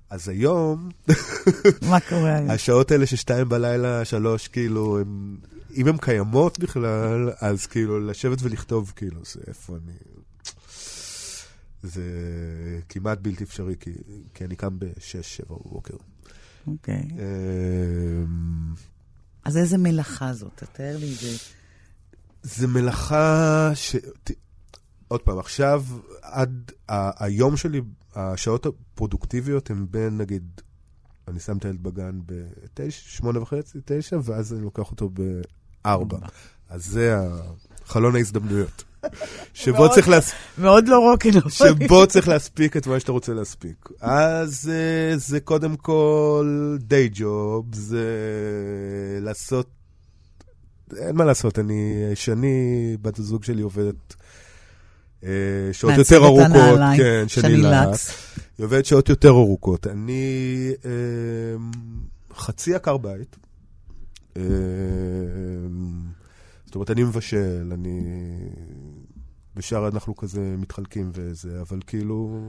אז 0.10 0.30
היום, 0.30 0.90
מה 1.90 2.00
קורה 2.00 2.36
היום? 2.36 2.50
השעות 2.50 2.92
האלה 2.92 3.06
ששתיים 3.06 3.50
בלילה, 3.50 4.06
שלוש, 4.06 4.48
כאילו, 4.48 5.00
הם, 5.00 5.38
אם 5.76 5.88
הן 5.88 5.98
קיימות 5.98 6.60
בכלל, 6.60 7.32
אז 7.40 7.66
כאילו, 7.66 8.00
לשבת 8.00 8.38
ולכתוב, 8.42 8.94
כאילו, 8.96 9.22
זה 9.26 9.40
איפה 9.48 9.76
אני... 9.84 9.94
זה 11.84 12.02
כמעט 12.90 13.18
בלתי 13.22 13.44
אפשרי, 13.44 13.76
כי, 13.80 13.92
כי 14.34 14.46
אני 14.46 14.56
קם 14.56 14.80
בשש, 14.80 15.38
שבע 15.38 15.56
בבוקר. 15.56 15.98
אוקיי. 16.68 17.08
אמ, 17.12 18.74
אז 19.46 19.58
איזה 19.58 19.78
מלאכה 19.78 20.34
זאת? 20.34 20.52
תתאר 20.56 20.98
לי 21.00 21.14
את 21.14 21.20
זה. 21.20 21.38
זה 22.44 22.68
מלאכה 22.68 23.72
ש... 23.76 23.96
עוד 25.08 25.22
פעם, 25.22 25.40
עכשיו, 25.40 25.84
עד 26.22 26.72
ה- 26.90 27.26
היום 27.26 27.58
שלי, 27.58 27.82
השעות 28.16 28.66
הפרודוקטיביות 28.66 29.70
הן 29.70 29.86
בין, 29.90 30.18
נגיד, 30.18 30.62
אני 31.28 31.40
שם 31.40 31.58
את 31.58 31.66
הילד 31.66 31.84
בגן 31.84 32.20
בתשע, 32.26 33.02
שמונה 33.10 33.40
וחצי, 33.42 33.80
תשע, 33.86 34.18
ואז 34.24 34.54
אני 34.54 34.62
לוקח 34.62 34.92
אותו 34.92 35.10
בארבע. 35.84 36.18
אז 36.70 36.86
זה 36.86 37.16
חלון 37.86 38.16
ההזדמנויות. 38.16 38.84
שבו 39.54 39.90
צריך, 39.94 40.08
להס... 40.10 40.32
מאוד 40.58 40.88
לא 40.88 41.00
רוקנרול. 41.00 41.50
שבו 41.50 42.08
צריך 42.08 42.28
להספיק 42.28 42.78
את 42.78 42.88
מה 42.88 43.00
שאתה 43.00 43.12
רוצה 43.12 43.34
להספיק. 43.34 43.90
אז 44.02 44.72
אה, 44.74 45.18
זה 45.18 45.40
קודם 45.40 45.76
כל 45.76 46.78
דיי 46.80 47.10
ג'וב, 47.14 47.76
זה 47.76 48.06
לעשות... 49.22 49.70
אין 50.98 51.16
מה 51.16 51.26
לעשות, 51.26 51.60
אני... 51.60 51.94
שני, 52.16 52.98
בת 53.02 53.20
הזוג 53.20 53.44
שלי 53.44 53.62
עובדת 53.62 54.16
שעות 55.72 55.94
מעצבת 55.94 55.98
יותר 56.12 56.26
ארוכות. 56.26 56.80
כן, 56.98 57.24
לקס. 57.26 57.38
לקס. 57.38 58.12
היא 58.58 58.66
עובדת 58.66 58.86
שעות 58.86 59.10
יותר 59.10 59.30
ארוכות. 59.30 59.88
אני 59.88 60.72
אה, 60.86 60.92
חצי 62.36 62.76
עקר 62.76 62.98
בית. 62.98 63.36
אה, 64.38 64.42
זאת 66.66 66.76
אומרת, 66.76 66.92
אני 66.92 67.04
מבשל, 67.04 67.72
אני... 67.74 68.02
בשאר 69.56 69.88
אנחנו 69.88 70.16
כזה 70.16 70.56
מתחלקים 70.58 71.12
וזה, 71.14 71.62
אבל 71.62 71.80
כאילו... 71.88 72.40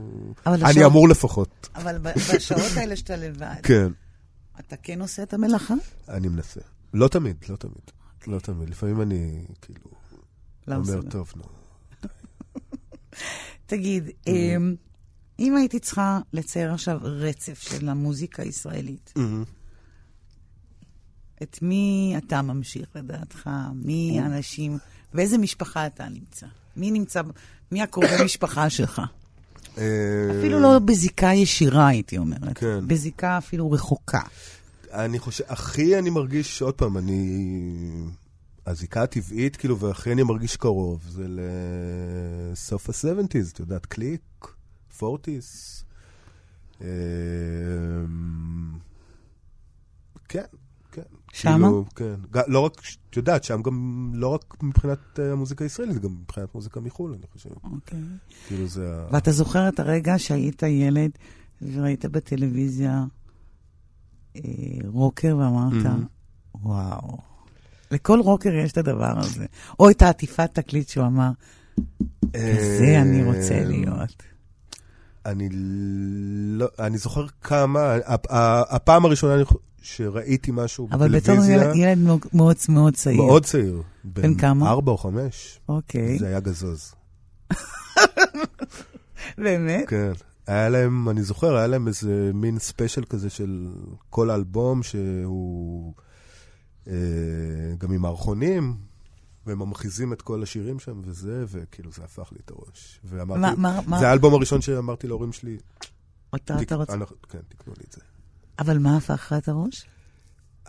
אבל 0.45 0.53
אני 0.55 0.63
השעות- 0.69 0.85
אמור 0.85 1.09
לפחות. 1.09 1.69
אבל 1.75 1.97
בשעות 1.97 2.71
האלה 2.77 2.95
שאתה 2.95 3.15
לבד, 3.15 3.55
כן, 3.63 3.91
אתה 4.59 4.75
כן 4.83 5.01
עושה 5.01 5.23
את 5.23 5.33
המלאכה? 5.33 5.73
אני 6.09 6.27
מנסה. 6.27 6.59
לא 6.93 7.07
תמיד, 7.07 7.35
לא 7.49 7.55
תמיד. 7.55 7.91
לא 8.27 8.39
תמיד. 8.39 8.69
לפעמים 8.69 9.01
אני 9.01 9.45
כאילו 9.61 9.91
לא 10.67 10.75
אומר. 10.75 11.01
טוב, 11.09 11.33
נו. 11.35 11.43
תגיד, 13.65 14.09
אמ, 14.27 14.75
אם 15.39 15.55
הייתי 15.55 15.79
צריכה 15.79 16.19
לצייר 16.33 16.73
עכשיו 16.73 16.99
רצף 17.01 17.61
של 17.61 17.89
המוזיקה 17.89 18.43
הישראלית, 18.43 19.13
את 21.43 21.59
מי 21.61 22.13
אתה 22.17 22.41
ממשיך 22.41 22.87
לדעתך? 22.95 23.49
מי 23.75 24.19
האנשים? 24.19 24.77
באיזה 25.13 25.37
משפחה 25.37 25.87
אתה 25.87 26.09
נמצא? 26.09 26.45
מי 26.77 26.91
נמצא, 26.91 27.21
מי 27.71 27.81
הקרובי 27.81 28.23
משפחה 28.25 28.69
שלך? 28.69 29.01
אפילו 29.73 30.59
לא 30.59 30.79
בזיקה 30.79 31.27
ישירה, 31.33 31.87
הייתי 31.87 32.17
אומרת. 32.17 32.57
כן. 32.57 32.87
בזיקה 32.87 33.37
אפילו 33.37 33.71
רחוקה. 33.71 34.21
אני 34.93 35.19
חושב, 35.19 35.43
הכי 35.47 35.99
אני 35.99 36.09
מרגיש, 36.09 36.61
עוד 36.61 36.73
פעם, 36.73 36.97
אני... 36.97 37.59
הזיקה 38.65 39.03
הטבעית, 39.03 39.55
כאילו, 39.55 39.79
והכי 39.79 40.11
אני 40.11 40.23
מרגיש 40.23 40.55
קרוב, 40.57 41.03
זה 41.09 41.25
לסוף 41.29 42.89
ה-70's, 42.89 43.53
את 43.53 43.59
יודעת, 43.59 43.85
קליק, 43.85 44.47
פורטיס. 44.97 45.83
אמ, 46.81 46.85
כן, 50.29 50.43
כן. 50.91 51.01
שמה? 51.33 51.57
כאילו, 51.67 51.85
כן. 51.95 52.15
לא 52.47 52.59
רק, 52.59 52.81
את 53.09 53.17
יודעת, 53.17 53.43
שם 53.43 53.61
גם, 53.61 54.11
לא 54.15 54.27
רק 54.27 54.63
מבחינת 54.63 55.19
אה, 55.19 55.31
המוזיקה 55.31 55.65
הישראלית, 55.65 55.97
גם 55.97 56.11
מבחינת 56.21 56.55
מוזיקה 56.55 56.79
מחו"ל, 56.79 57.13
אני 57.13 57.27
חושב. 57.33 57.49
אוקיי. 57.63 57.99
כאילו 58.47 58.67
זה 58.67 58.93
ה... 58.93 59.07
ואתה 59.11 59.31
זוכר 59.31 59.69
את 59.69 59.79
הרגע 59.79 60.13
שהיית 60.17 60.63
ילד 60.63 61.11
וראית 61.61 62.05
בטלוויזיה 62.05 63.03
אה, 64.35 64.41
רוקר 64.87 65.37
ואמרת, 65.37 65.85
Mhm. 65.85 66.57
וואו, 66.63 67.17
לכל 67.91 68.19
רוקר 68.19 68.53
יש 68.55 68.71
את 68.71 68.77
הדבר 68.77 69.19
הזה. 69.19 69.45
או 69.79 69.89
את 69.89 70.01
העטיפת 70.01 70.49
תקליט 70.53 70.89
שהוא 70.89 71.05
אמר, 71.05 71.29
כזה 72.33 72.97
אני 73.01 73.23
רוצה 73.23 73.53
אה, 73.53 73.63
להיות. 73.63 74.23
אני 75.25 75.49
לא, 75.51 76.67
אני 76.79 76.97
זוכר 76.97 77.25
כמה, 77.41 77.93
הפעם 78.69 79.05
הראשונה 79.05 79.43
שראיתי 79.81 80.51
משהו 80.53 80.87
אבל 80.91 81.07
בתור 81.17 81.35
בטלוויזיה, 81.35 81.55
ילד, 81.55 81.75
ילד 81.75 81.97
מאוד- 82.33 82.57
מאוד 82.69 82.93
צעיר. 82.95 83.17
מאוד 83.21 83.45
צעיר. 83.45 83.81
בן 84.03 84.35
כמה? 84.35 84.69
ארבע 84.69 84.91
או 84.91 84.97
חמש. 84.97 85.59
אוקיי, 85.69 86.19
זה 86.19 86.27
היה 86.27 86.39
גזוז. 86.39 86.93
באמת? 89.37 89.87
כן. 89.89 90.11
היה 90.47 90.69
להם, 90.69 91.09
אני 91.09 91.23
זוכר, 91.23 91.55
היה 91.55 91.67
להם 91.67 91.87
איזה 91.87 92.31
מין 92.33 92.59
ספיישל 92.59 93.03
כזה 93.09 93.29
של 93.29 93.67
כל 94.09 94.29
האלבום, 94.29 94.83
שהוא 94.83 95.93
גם 97.77 97.91
עם 97.91 98.01
מערכונים, 98.01 98.75
והם 99.45 99.59
ממחיזים 99.59 100.13
את 100.13 100.21
כל 100.21 100.43
השירים 100.43 100.79
שם 100.79 101.01
וזה, 101.03 101.45
וכאילו 101.47 101.91
זה 101.91 102.03
הפך 102.03 102.29
לי 102.31 102.37
את 102.45 102.51
הראש. 102.51 102.99
ואמרתי, 103.05 103.39
מה- 103.41 103.53
מה- 103.57 103.79
מה- 103.87 103.99
זה 103.99 104.09
האלבום 104.09 104.33
הראשון 104.33 104.61
שאמרתי 104.61 105.07
להורים 105.07 105.33
שלי, 105.33 105.57
אתה 106.35 106.57
תק- 106.57 106.61
אתה 106.61 106.75
רוצה... 106.75 106.93
אנחנו- 106.93 107.15
כן, 107.29 107.39
תקנו 107.49 107.73
לי 107.77 107.83
את 107.87 107.93
זה. 107.93 108.01
אבל 108.59 108.77
מה 108.77 108.97
הפך 108.97 109.11
לך 109.13 109.33
את 109.37 109.47
הראש? 109.47 109.85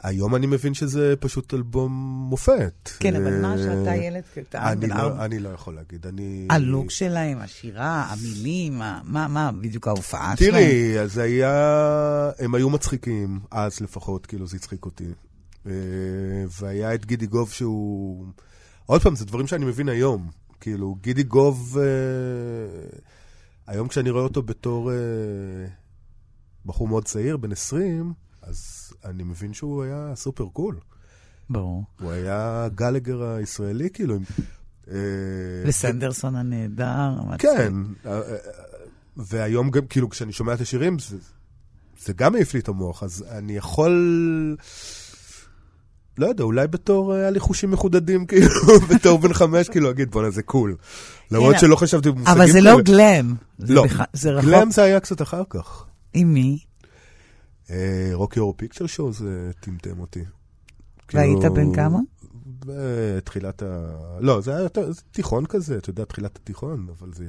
היום 0.02 0.35
אני 0.35 0.46
מבין 0.46 0.74
שזה 0.74 1.14
פשוט 1.20 1.54
אלבום 1.54 1.92
מופת. 2.30 2.90
כן, 2.98 3.16
אבל 3.16 3.42
מה 3.42 3.52
אה, 3.52 3.59
שאתה 3.59 3.94
ילד 3.96 4.22
קטן, 4.35 4.59
אני 4.62 4.87
לא-. 4.88 5.24
אני 5.24 5.38
לא 5.38 5.48
יכול 5.48 5.74
להגיד, 5.74 6.06
אני... 6.06 6.46
הלוק 6.50 6.90
שלהם, 6.90 7.38
השירה, 7.38 8.04
המילים, 8.11 8.78
מה, 8.78 9.00
מה, 9.28 9.52
בדיוק 9.52 9.88
ההופעה 9.88 10.37
שלהם? 10.37 10.50
תראי, 10.50 11.00
אז 11.00 11.18
היה... 11.18 12.30
הם 12.38 12.54
היו 12.54 12.70
מצחיקים, 12.70 13.40
אז 13.50 13.80
לפחות, 13.80 14.26
כאילו 14.26 14.46
זה 14.46 14.56
הצחיק 14.56 14.85
אותי. 14.85 15.04
אה, 15.66 15.72
והיה 16.60 16.94
את 16.94 17.06
גידי 17.06 17.26
גוב 17.26 17.50
שהוא... 17.50 18.26
עוד 18.86 19.02
פעם, 19.02 19.16
זה 19.16 19.24
דברים 19.24 19.46
שאני 19.46 19.64
מבין 19.64 19.88
היום. 19.88 20.30
כאילו, 20.60 20.96
גידי 21.00 21.22
גוב, 21.22 21.78
אה, 21.78 21.84
היום 23.66 23.88
כשאני 23.88 24.10
רואה 24.10 24.22
אותו 24.22 24.42
בתור 24.42 24.92
אה, 24.92 24.96
בחור 26.66 26.88
מאוד 26.88 27.04
צעיר, 27.04 27.36
בן 27.36 27.52
20, 27.52 28.12
אז 28.42 28.90
אני 29.04 29.22
מבין 29.22 29.52
שהוא 29.52 29.82
היה 29.82 30.12
סופר 30.14 30.46
קול. 30.52 30.76
ברור. 31.50 31.84
הוא 32.00 32.10
היה 32.10 32.68
גלגר 32.74 33.22
הישראלי, 33.22 33.90
כאילו. 33.90 34.18
וסנדרסון 35.66 36.36
הנהדר. 36.36 37.14
כן, 37.38 37.72
והיום 39.16 39.70
גם, 39.70 39.86
כאילו, 39.86 40.10
כשאני 40.10 40.32
שומע 40.32 40.54
את 40.54 40.60
השירים, 40.60 40.98
זה, 40.98 41.16
זה 41.98 42.12
גם 42.12 42.34
העיף 42.34 42.54
לי 42.54 42.60
את 42.60 42.68
המוח, 42.68 43.02
אז 43.02 43.24
אני 43.30 43.56
יכול... 43.56 44.56
לא 46.20 46.26
יודע, 46.26 46.44
אולי 46.44 46.68
בתור, 46.68 47.14
אה, 47.14 47.20
היה 47.20 47.30
לי 47.30 47.40
חושים 47.40 47.70
מחודדים, 47.70 48.26
כאילו, 48.28 48.48
בתור 48.94 49.18
בן 49.18 49.33
חמש, 49.33 49.68
כאילו, 49.68 49.88
להגיד, 49.88 50.11
בואנה, 50.11 50.30
זה 50.30 50.42
קול. 50.42 50.76
למרות 51.30 51.59
שלא 51.59 51.76
חשבתי 51.76 52.11
במושגים 52.11 52.35
כאלה. 52.35 52.44
אבל 52.44 52.52
זה 52.52 52.61
לא 52.61 52.80
גלם. 52.80 53.35
לא. 53.59 53.85
גלם 54.42 54.70
זה 54.70 54.83
היה 54.83 55.00
קצת 55.00 55.22
אחר 55.22 55.42
כך. 55.50 55.85
עם 56.14 56.35
מי? 56.35 56.59
רוקי 58.12 58.40
אורו 58.40 58.56
פיקצ'ר 58.56 58.87
שואו 58.87 59.12
זה 59.12 59.50
טמטם 59.61 60.00
אותי. 60.00 60.24
והיית 61.14 61.38
כאילו, 61.40 61.54
בן 61.54 61.74
כמה? 61.74 61.98
בתחילת 62.66 63.62
ה... 63.62 63.90
לא, 64.20 64.40
זה 64.40 64.50
היה 64.50 64.61
יותר, 64.61 64.92
זה 64.92 65.00
תיכון 65.11 65.46
כזה, 65.46 65.76
אתה 65.76 65.90
יודע, 65.90 66.04
תחילת 66.04 66.37
התיכון, 66.37 66.87
אבל 66.98 67.12
זה, 67.12 67.24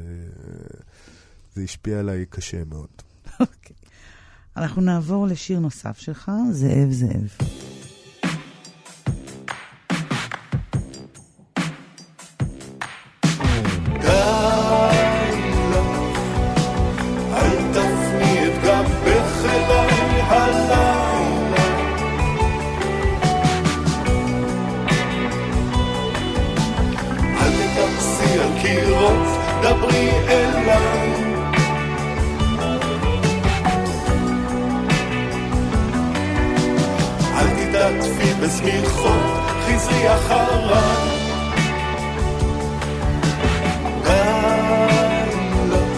זה 1.56 1.62
השפיע 1.62 2.00
עליי 2.00 2.26
קשה 2.30 2.64
מאוד. 2.66 2.90
אוקיי. 3.40 3.76
אנחנו 4.58 4.82
נעבור 4.82 5.28
לשיר 5.28 5.60
נוסף 5.60 5.98
שלך, 5.98 6.32
זאב 6.52 6.92
זאב. 6.92 7.71
תתעטפי 38.42 38.82
בשמיכות, 38.82 39.42
חזרי 39.66 40.14
אחריי. 40.14 41.22
די 44.04 44.22
לך 45.70 45.92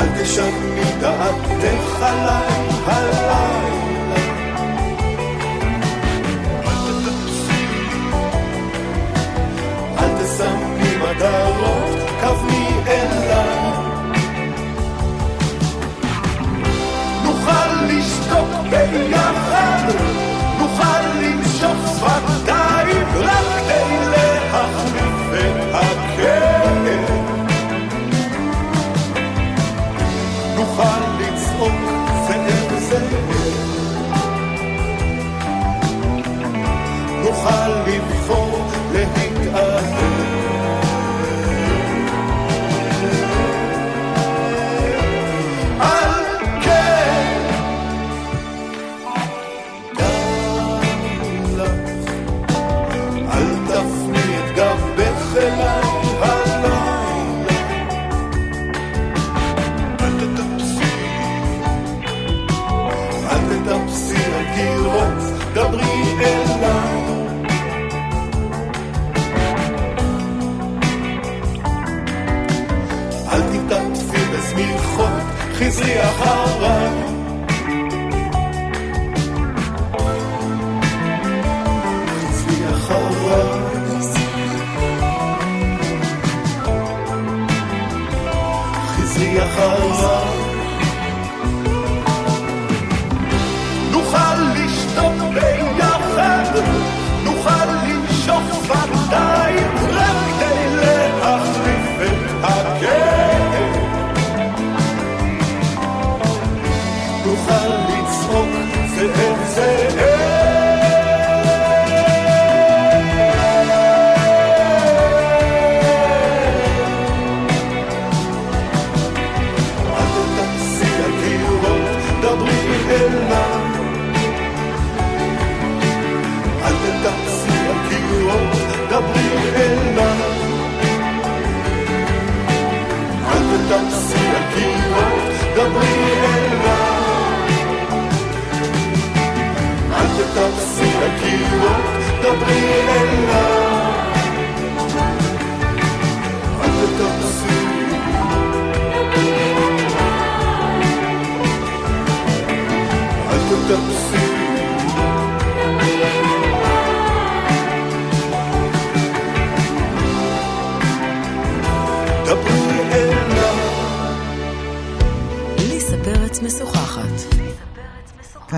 אל 0.00 0.08
תשני 0.22 0.84
דעתך 1.00 2.02
עליי 2.02 2.68
הלילה. 2.86 3.60
אל 9.98 10.24
תשמי 10.24 10.96
מטרות, 10.96 11.98
כווני 12.20 12.68
אליי. 12.86 13.70
נוכל 17.24 17.84
לשתוק 17.88 18.48
ביחד, 18.70 19.29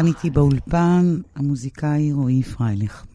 כאן 0.02 0.08
איתי 0.08 0.30
באולפן 0.30 1.18
המוזיקאי 1.34 2.12
רועי 2.12 2.42
פרייליך. 2.42 3.06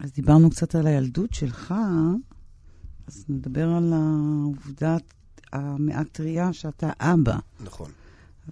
אז 0.00 0.12
דיברנו 0.12 0.50
קצת 0.50 0.74
על 0.74 0.86
הילדות 0.86 1.34
שלך, 1.34 1.74
אז 3.06 3.24
נדבר 3.28 3.68
על 3.68 3.92
העובדה 3.92 4.96
המעט 5.52 6.06
טריה 6.12 6.52
שאתה 6.52 6.90
אבא. 7.00 7.36
נכון. 7.60 7.90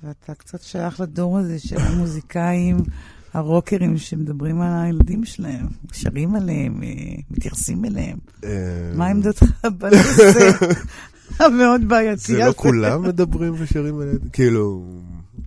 ואתה 0.03 0.35
קצת 0.35 0.62
שייך 0.62 1.00
לדור 1.00 1.38
הזה 1.38 1.59
של 1.59 1.79
המוזיקאים 1.79 2.76
הרוקרים 3.35 3.98
שמדברים 3.98 4.61
על 4.61 4.85
הילדים 4.85 5.24
שלהם, 5.24 5.66
שרים 5.92 6.35
עליהם, 6.35 6.83
אה, 6.83 6.88
מתייחסים 7.31 7.85
אליהם. 7.85 8.18
אה, 8.44 8.92
מה 8.94 9.07
עמדתך 9.07 9.64
בנושא 9.79 10.50
המאוד 11.38 11.88
בעייתי 11.88 12.22
זה 12.22 12.35
הזה? 12.35 12.44
לא 12.44 12.53
כולם 12.57 13.03
מדברים 13.03 13.55
ושרים 13.59 14.00
עליהם? 14.00 14.18
כאילו, 14.33 14.85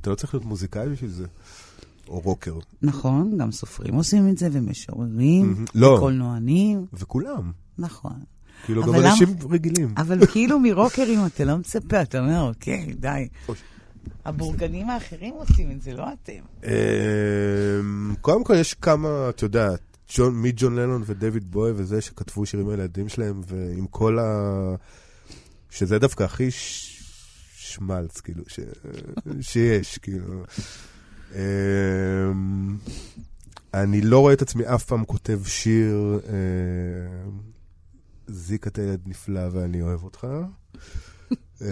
אתה 0.01 0.09
לא 0.09 0.15
צריך 0.15 0.33
להיות 0.33 0.45
מוזיקאי 0.45 0.89
בשביל 0.89 1.11
זה. 1.11 1.25
או 2.13 2.19
רוקר. 2.19 2.57
נכון, 2.81 3.37
גם 3.37 3.51
סופרים 3.51 3.93
עושים 3.93 4.29
את 4.29 4.37
זה, 4.37 4.49
ומשוררים. 4.51 5.65
לא. 5.75 5.87
וקולנוענים, 5.87 6.85
וכולם. 6.93 7.51
נכון. 7.77 8.13
כאילו, 8.65 8.83
גם 8.83 8.95
אנשים 8.95 9.27
רגילים. 9.51 9.93
אבל 9.97 10.25
כאילו 10.25 10.59
מרוקרים 10.59 11.25
אתה 11.25 11.45
לא 11.45 11.57
מצפה, 11.57 12.01
אתה 12.01 12.19
אומר, 12.19 12.41
אוקיי, 12.41 12.93
די. 12.99 13.27
אוי. 13.49 13.55
הבורגנים 14.25 14.89
האחרים 14.89 15.33
עושים 15.33 15.71
את 15.71 15.81
זה, 15.81 15.93
לא 15.93 16.05
אתם. 16.13 16.41
אמ, 16.63 18.15
קודם 18.21 18.43
כל, 18.43 18.53
יש 18.55 18.73
כמה, 18.73 19.29
את 19.29 19.41
יודעת, 19.41 19.79
ג'ון, 20.15 20.41
מג'ון 20.41 20.75
לנון 20.75 21.03
ודייוויד 21.05 21.51
בוי 21.51 21.71
וזה, 21.75 22.01
שכתבו 22.01 22.45
שירים 22.45 22.69
על 22.69 22.79
הילדים 22.79 23.09
שלהם, 23.09 23.41
ועם 23.47 23.87
כל 23.87 24.19
ה... 24.19 24.23
שזה 25.69 25.99
דווקא 25.99 26.23
הכי. 26.23 26.49
שמלץ, 27.55 28.21
כאילו, 28.21 28.43
ש... 28.47 28.59
שיש, 29.41 29.97
כאילו. 29.97 30.43
אמ, 31.35 32.77
אני 33.73 34.01
לא 34.01 34.19
רואה 34.19 34.33
את 34.33 34.41
עצמי 34.41 34.63
אף 34.65 34.83
פעם 34.83 35.05
כותב 35.05 35.39
שיר, 35.45 36.19
אמ, 36.29 37.31
זיק 38.27 38.67
אתה 38.67 38.81
ילד 38.81 38.99
נפלא 39.05 39.41
ואני 39.51 39.81
אוהב 39.81 40.03
אותך. 40.03 40.27
אה, 41.61 41.67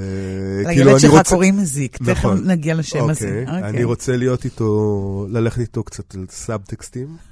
כאילו, 0.74 0.86
לילד 0.86 1.00
שלך 1.00 1.30
קוראים 1.30 1.58
מזיק, 1.58 1.98
תכף 1.98 2.10
נכון. 2.10 2.48
נגיע 2.48 2.76
לשם 2.76 3.10
הזה. 3.10 3.44
אוקיי, 3.48 3.70
אני 3.70 3.84
רוצה 3.84 4.18
להיות 4.18 4.46
איתו, 4.46 5.28
ללכת 5.30 5.60
איתו 5.60 5.84
קצת 5.84 6.16
על 6.16 6.26
סאבטקסטים. 6.30 7.18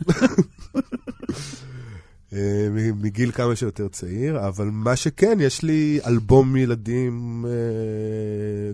אה, 2.34 2.68
מגיל 2.96 3.32
כמה 3.32 3.56
שיותר 3.56 3.88
צעיר, 3.88 4.48
אבל 4.48 4.70
מה 4.72 4.96
שכן, 4.96 5.38
יש 5.42 5.63
לי 5.63 6.00
אלבום 6.06 6.56
ילדים 6.56 7.46
אה, 7.48 8.72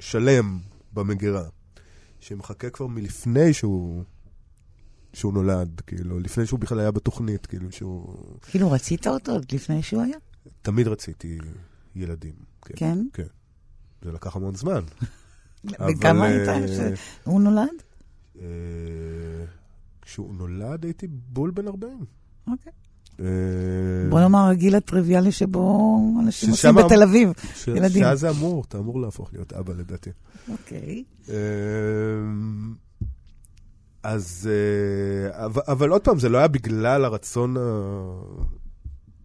שלם 0.00 0.58
במגירה, 0.92 1.42
שמחכה 2.26 2.70
כבר 2.70 2.86
מלפני 2.86 3.52
שהוא, 3.52 4.04
שהוא 5.12 5.32
נולד, 5.32 5.80
כאילו, 5.86 6.20
לפני 6.20 6.46
שהוא 6.46 6.60
בכלל 6.60 6.80
היה 6.80 6.90
בתוכנית, 6.90 7.46
כאילו, 7.46 7.72
שהוא... 7.72 8.16
כאילו, 8.42 8.70
רצית 8.70 9.06
אותו 9.06 9.32
עוד 9.32 9.44
לפני 9.52 9.82
שהוא 9.82 10.02
היה? 10.02 10.16
תמיד 10.62 10.88
רציתי 10.88 11.38
ילדים. 11.96 12.34
כן? 12.62 12.98
כן. 13.12 13.26
זה 14.02 14.12
לקח 14.12 14.36
המון 14.36 14.54
זמן. 14.54 14.84
אבל, 15.78 16.22
היית 16.22 16.48
אה, 16.48 16.96
שהוא 17.24 17.40
נולד? 17.40 17.82
אה, 18.38 18.46
כשהוא 20.02 20.34
נולד 20.34 20.84
הייתי 20.84 21.06
בול 21.08 21.50
בן 21.50 21.68
40. 21.68 22.04
אוקיי. 22.46 22.72
אה, 23.20 23.26
בוא 24.10 24.20
נאמר, 24.20 24.48
הגיל 24.48 24.74
הטריוויאלי 24.76 25.32
שבו 25.32 25.98
אנשים 26.22 26.50
עושים 26.50 26.74
בתל 26.74 26.94
אמ- 27.02 27.08
אביב. 27.08 27.32
ש- 27.54 27.68
ילדים. 27.68 28.02
שאז 28.02 28.20
זה 28.20 28.30
אמור, 28.30 28.64
אתה 28.68 28.78
אמור 28.78 29.00
להפוך 29.00 29.30
להיות 29.32 29.52
אבא 29.52 29.72
לדעתי. 29.72 30.10
אוקיי. 30.48 31.04
אה, 31.28 31.34
אז, 34.02 34.50
אה, 34.52 35.44
אבל, 35.44 35.62
אבל 35.68 35.90
עוד 35.90 36.00
פעם, 36.02 36.18
זה 36.18 36.28
לא 36.28 36.38
היה 36.38 36.48
בגלל 36.48 37.04
הרצון 37.04 37.56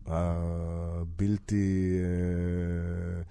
הבלתי 0.07 1.95
אה, 1.99 3.21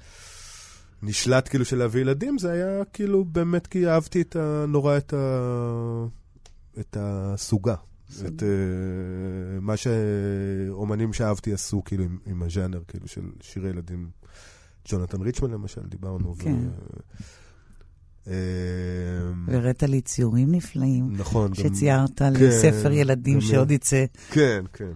נשלט 1.03 1.49
כאילו 1.49 1.65
של 1.65 1.77
להביא 1.79 2.01
ילדים, 2.01 2.39
זה 2.39 2.51
היה 2.53 2.85
כאילו 2.93 3.25
באמת 3.25 3.67
כי 3.67 3.87
אהבתי 3.89 4.21
את 4.21 4.37
ה, 4.37 4.65
נורא 4.69 4.97
את, 4.97 5.15
ה, 5.15 6.05
את 6.81 6.97
הסוגה. 7.01 7.75
את 8.27 8.43
uh, 8.43 8.45
מה 9.61 9.75
שאומנים 9.77 11.13
שאהבתי 11.13 11.53
עשו, 11.53 11.85
כאילו, 11.85 12.05
עם, 12.27 12.43
הז'אנר, 12.43 12.81
כאילו, 12.89 13.09
של 13.09 13.23
שירי 13.41 13.69
ילדים. 13.71 14.09
ג'ונתן 14.89 15.21
ריצ'מן, 15.23 15.51
למשל, 15.51 15.81
דיברנו. 15.89 16.35
כן. 16.39 16.57
ו... 18.27 18.33
והראית 19.47 19.83
לי 19.83 20.01
ציורים 20.01 20.53
נפלאים, 20.55 21.13
נכון. 21.17 21.49
גם- 21.49 21.55
שציירת 21.55 22.19
כן, 22.19 22.51
ספר 22.51 22.93
ילדים 22.93 23.35
גם- 23.35 23.41
שעוד 23.41 23.71
יצא, 23.71 24.05
כן, 24.31 24.65
כן. 24.73 24.91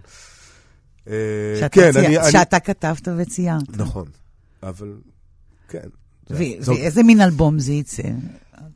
אה, 1.07 1.13
שאתה 1.59 1.69
כן, 1.69 1.91
צי- 1.91 1.99
אני... 1.99 2.17
אני- 2.17 2.31
שאתה 2.31 2.59
כתבת 2.59 3.07
וציירת. 3.17 3.77
נכון, 3.77 4.07
אבל... 4.63 4.93
כן. 5.67 5.87
זה- 6.29 6.35
ו- 6.35 6.63
זו- 6.63 6.71
ואיזה 6.71 7.03
מין 7.03 7.21
אלבום 7.21 7.59
זה 7.59 7.73
יצא? 7.73 8.03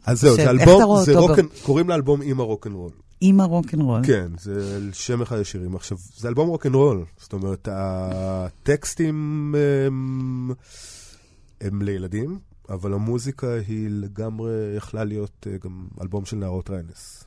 אז 0.06 0.22
זהו, 0.22 0.36
זה 0.36 0.50
אלבום, 0.50 1.04
זה 1.06 1.18
רוקן, 1.18 1.46
קוראים 1.64 1.90
לאלבום 1.90 2.22
עם 2.22 2.40
הרוקנרול. 2.40 2.92
עם 3.22 3.40
הרוקנרול. 3.40 4.02
כן, 4.06 4.32
זה 4.38 4.80
שם 4.94 5.22
אחד 5.22 5.38
השירים. 5.38 5.76
עכשיו, 5.76 5.98
זה 6.16 6.28
אלבום 6.28 6.50
רוקנרול, 6.50 7.06
זאת 7.18 7.34
אומרת, 7.34 7.68
הטקסטים 7.72 9.56
הם, 9.88 10.52
הם 11.62 11.82
לילדים, 11.82 12.40
אבל 12.70 12.94
המוזיקה 12.94 13.48
היא 13.68 13.88
לגמרי 13.90 14.52
יכלה 14.78 15.04
להיות 15.04 15.48
אה, 15.52 15.58
גם 15.64 15.88
אלבום 16.02 16.26
של 16.26 16.38
נערות 16.38 16.70
ריינס. 16.70 17.24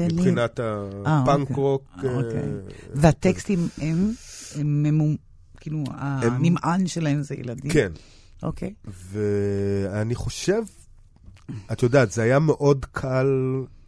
מבחינת 0.00 0.60
אה, 0.60 0.84
הפאנק 1.04 1.50
אוקיי. 1.50 1.64
רוק. 1.64 1.84
אה, 1.98 2.08
אה, 2.08 2.16
אוקיי. 2.16 2.42
והטקסטים 2.94 3.68
הם, 3.78 4.12
הם, 4.60 5.16
כאילו, 5.60 5.84
הנמען 5.90 6.86
שלהם 6.86 7.22
זה 7.22 7.34
ילדים. 7.34 7.70
כן, 7.70 7.92
אוקיי. 8.42 8.74
ואני 8.84 10.14
חושב, 10.14 10.62
את 11.72 11.82
יודעת, 11.82 12.12
זה 12.12 12.22
היה 12.22 12.38
מאוד 12.38 12.84
קל 12.92 13.26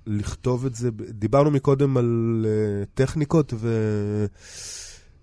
לכתוב 0.06 0.66
את 0.66 0.74
זה. 0.74 0.90
דיברנו 1.10 1.50
מקודם 1.50 1.96
על 1.96 2.46
uh, 2.46 2.86
טכניקות 2.94 3.54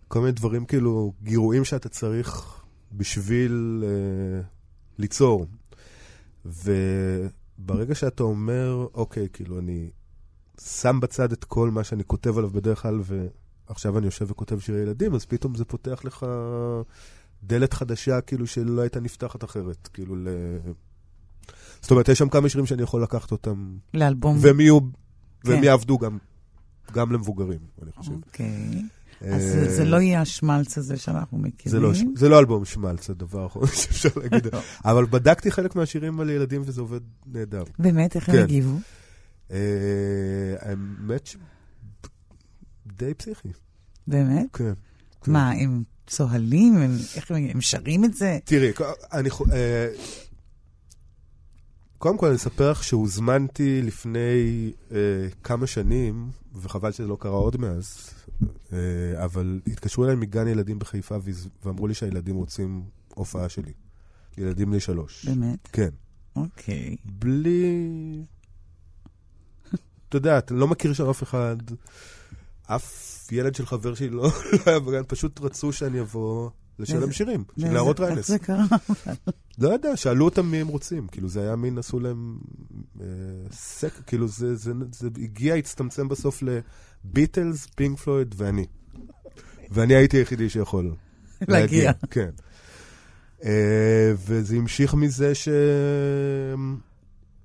וכל 0.08 0.20
מיני 0.20 0.32
דברים, 0.32 0.66
כאילו, 0.66 1.14
גירויים 1.24 1.66
שאתה 1.66 1.90
צריך 1.90 2.62
בשביל 2.92 3.84
uh, 3.84 4.46
ליצור. 4.98 5.46
וברגע 6.46 7.96
שאתה 7.96 8.24
אומר, 8.24 8.88
אוקיי, 8.94 9.28
כאילו, 9.34 9.60
אני 9.60 9.90
שם 10.62 11.00
בצד 11.00 11.32
את 11.32 11.44
כל 11.44 11.72
מה 11.72 11.84
שאני 11.84 12.04
כותב 12.04 12.38
עליו 12.38 12.50
בדרך 12.50 12.82
כלל, 12.82 13.02
ועכשיו 13.68 13.98
אני 13.98 14.06
יושב 14.06 14.32
וכותב 14.32 14.60
שירי 14.60 14.82
ילדים, 14.82 15.16
אז 15.16 15.26
פתאום 15.26 15.56
זה 15.56 15.66
פותח 15.66 16.02
לך 16.06 16.26
דלת 17.44 17.74
חדשה, 17.74 18.22
כאילו, 18.22 18.48
שלא 18.48 18.82
הייתה 18.82 19.00
נפתחת 19.00 19.44
אחרת. 19.44 19.90
כאילו, 19.94 20.16
ל... 20.16 20.28
זאת 21.84 21.92
אומרת, 21.92 22.10
יש 22.10 22.18
שם 22.20 22.30
כמה 22.30 22.50
שירים 22.50 22.66
שאני 22.66 22.84
יכול 22.84 23.04
לקחת 23.04 23.32
אותם, 23.32 23.78
לאלבום. 23.94 24.38
והם 24.42 24.60
יהיו, 24.60 24.80
כן. 24.82 24.88
והם 25.52 25.64
יעבדו 25.64 25.98
גם, 25.98 26.18
גם 26.94 27.12
למבוגרים, 27.12 27.60
אני 27.82 27.92
חושב. 27.92 28.12
אוקיי. 28.12 28.82
אז 29.22 29.28
אה, 29.32 29.40
זה- 29.40 29.76
זה 29.76 29.86
לא 29.86 29.98
יהיה 30.02 30.22
השמלץ 30.22 30.78
הזה 30.78 30.98
שאנחנו 30.98 31.42
זה 31.66 31.80
לא, 31.80 31.90
מכירים. 31.92 32.14
זה 32.18 32.30
לא 32.30 32.40
אלבום 32.40 32.66
שמלץ, 32.66 33.08
זה 33.08 33.14
הדבר 33.14 33.44
האחרון 33.44 33.68
שאפשר 33.82 34.10
להגיד. 34.16 34.48
אבל 34.86 35.06
בדקתי 35.06 35.52
חלק 35.52 35.76
מהשירים 35.76 36.20
על 36.20 36.30
ילדים 36.30 36.62
וזה 36.66 36.82
עובד 36.82 37.00
נהדר. 37.26 37.64
באמת, 37.80 38.16
איך 38.16 38.30
הם 38.30 38.36
כן. 38.36 38.44
הגיבו? 38.44 38.78
אה, 39.52 39.58
האמת 40.60 41.26
ש... 41.28 41.38
די 42.98 43.14
פסיכי, 43.14 43.48
באמת? 44.08 44.46
כן. 44.54 44.74
כן. 45.24 45.32
מה, 45.32 45.52
הם 45.52 45.84
צוהלים? 46.08 46.78
הם- 46.78 46.98
איך 47.16 47.32
הם 47.32 47.38
הם 47.54 47.62
שרים 47.62 48.06
את 48.06 48.14
זה? 48.14 48.38
תראי, 48.46 48.72
אני... 49.14 49.30
קודם 52.04 52.18
כל, 52.18 52.26
אני 52.28 52.36
אספר 52.36 52.72
לך 52.72 52.84
שהוזמנתי 52.84 53.82
לפני 53.82 54.72
אה, 54.92 54.98
כמה 55.44 55.68
שנים, 55.68 56.30
וחבל 56.56 56.92
שזה 56.92 57.08
לא 57.08 57.18
קרה 57.20 57.32
עוד 57.32 57.58
מאז, 57.58 58.10
אה, 58.74 58.78
אבל 59.26 59.60
התקשרו 59.68 60.06
אליי 60.06 60.16
מגן 60.16 60.48
ילדים 60.48 60.80
בחיפה 60.80 61.16
והז- 61.24 61.48
ואמרו 61.66 61.88
לי 61.88 61.94
שהילדים 61.94 62.36
רוצים 62.36 62.84
הופעה 63.16 63.50
שלי. 63.50 63.72
ילדים 64.38 64.70
בני 64.70 64.80
שלוש. 64.80 65.26
באמת? 65.26 65.68
כן. 65.72 65.90
אוקיי. 66.36 66.96
בלי... 67.06 67.80
אתה 70.10 70.18
יודע, 70.18 70.38
אתה 70.38 70.54
לא 70.54 70.68
מכיר 70.68 70.94
שם 70.94 71.10
אף 71.10 71.24
אחד. 71.24 71.58
אף 72.66 73.28
ילד 73.32 73.56
של 73.56 73.66
חבר 73.66 73.94
שלי 73.96 74.10
לא 74.10 74.24
לא 74.54 74.60
היה 74.66 74.80
בגן, 74.80 75.02
פשוט 75.08 75.40
רצו 75.42 75.74
שאני 75.74 76.02
אבוא 76.02 76.50
לשלם 76.80 77.02
איזה- 77.02 77.14
שירים, 77.14 77.44
של 77.58 77.68
נערות 77.68 78.02
איך. 78.02 78.28
זה 78.28 78.40
קרה? 78.40 78.66
לא 79.60 79.70
יודע, 79.70 79.98
שאלו 79.98 80.26
אותם 80.26 80.46
מי 80.46 80.58
הם 80.58 80.68
רוצים. 80.68 81.08
כאילו, 81.08 81.30
זה 81.30 81.42
היה 81.42 81.56
מין, 81.56 81.78
עשו 81.78 82.00
להם 82.00 82.38
אה, 83.02 83.06
סק, 83.52 83.94
כאילו, 84.08 84.28
זה, 84.28 84.56
זה, 84.56 84.72
זה 84.92 85.10
הגיע, 85.18 85.56
הצטמצם 85.56 86.08
בסוף 86.08 86.44
לביטלס, 86.44 87.66
פינק 87.76 88.00
פלויד 88.00 88.36
ואני. 88.38 88.66
ואני 89.72 89.96
הייתי 89.96 90.18
היחידי 90.18 90.50
שיכול 90.50 90.96
להגיע. 91.48 91.92
כן. 92.10 92.30
אה, 93.44 94.14
וזה 94.28 94.56
המשיך 94.56 94.94
מזה 94.94 95.36
ש... 95.36 95.50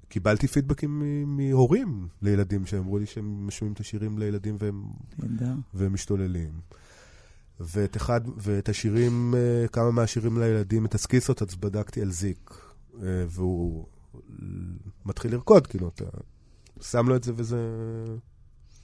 קיבלתי 0.09 0.47
פידבקים 0.49 1.03
מהורים 1.27 2.09
לילדים 2.23 2.67
שאמרו 2.67 2.99
לי 2.99 3.07
שהם 3.07 3.47
משמיעים 3.47 3.73
את 3.73 3.81
השירים 3.81 4.19
לילדים 4.19 4.57
והם. 4.61 4.83
והם 5.75 5.93
משתוללים. 5.93 6.51
ואת 7.61 7.97
אחד, 7.97 8.21
ואת 8.37 8.69
השירים, 8.69 9.35
אה, 9.35 9.69
כמה 9.69 9.91
מהשירים 9.91 10.39
לילדים, 10.39 10.87
את 10.87 10.95
הסקיצות, 10.95 11.43
אז 11.43 11.55
בדקתי 11.55 12.03
על 12.03 12.11
זיק. 12.11 12.55
אה, 13.03 13.25
והוא 13.29 13.87
מתחיל 15.07 15.33
לרקוד, 15.33 15.67
כאילו, 15.67 15.89
אתה 15.89 16.05
שם 16.81 17.09
לו 17.09 17.17
את 17.17 17.25
זה 17.25 17.33
וזה... 17.37 17.57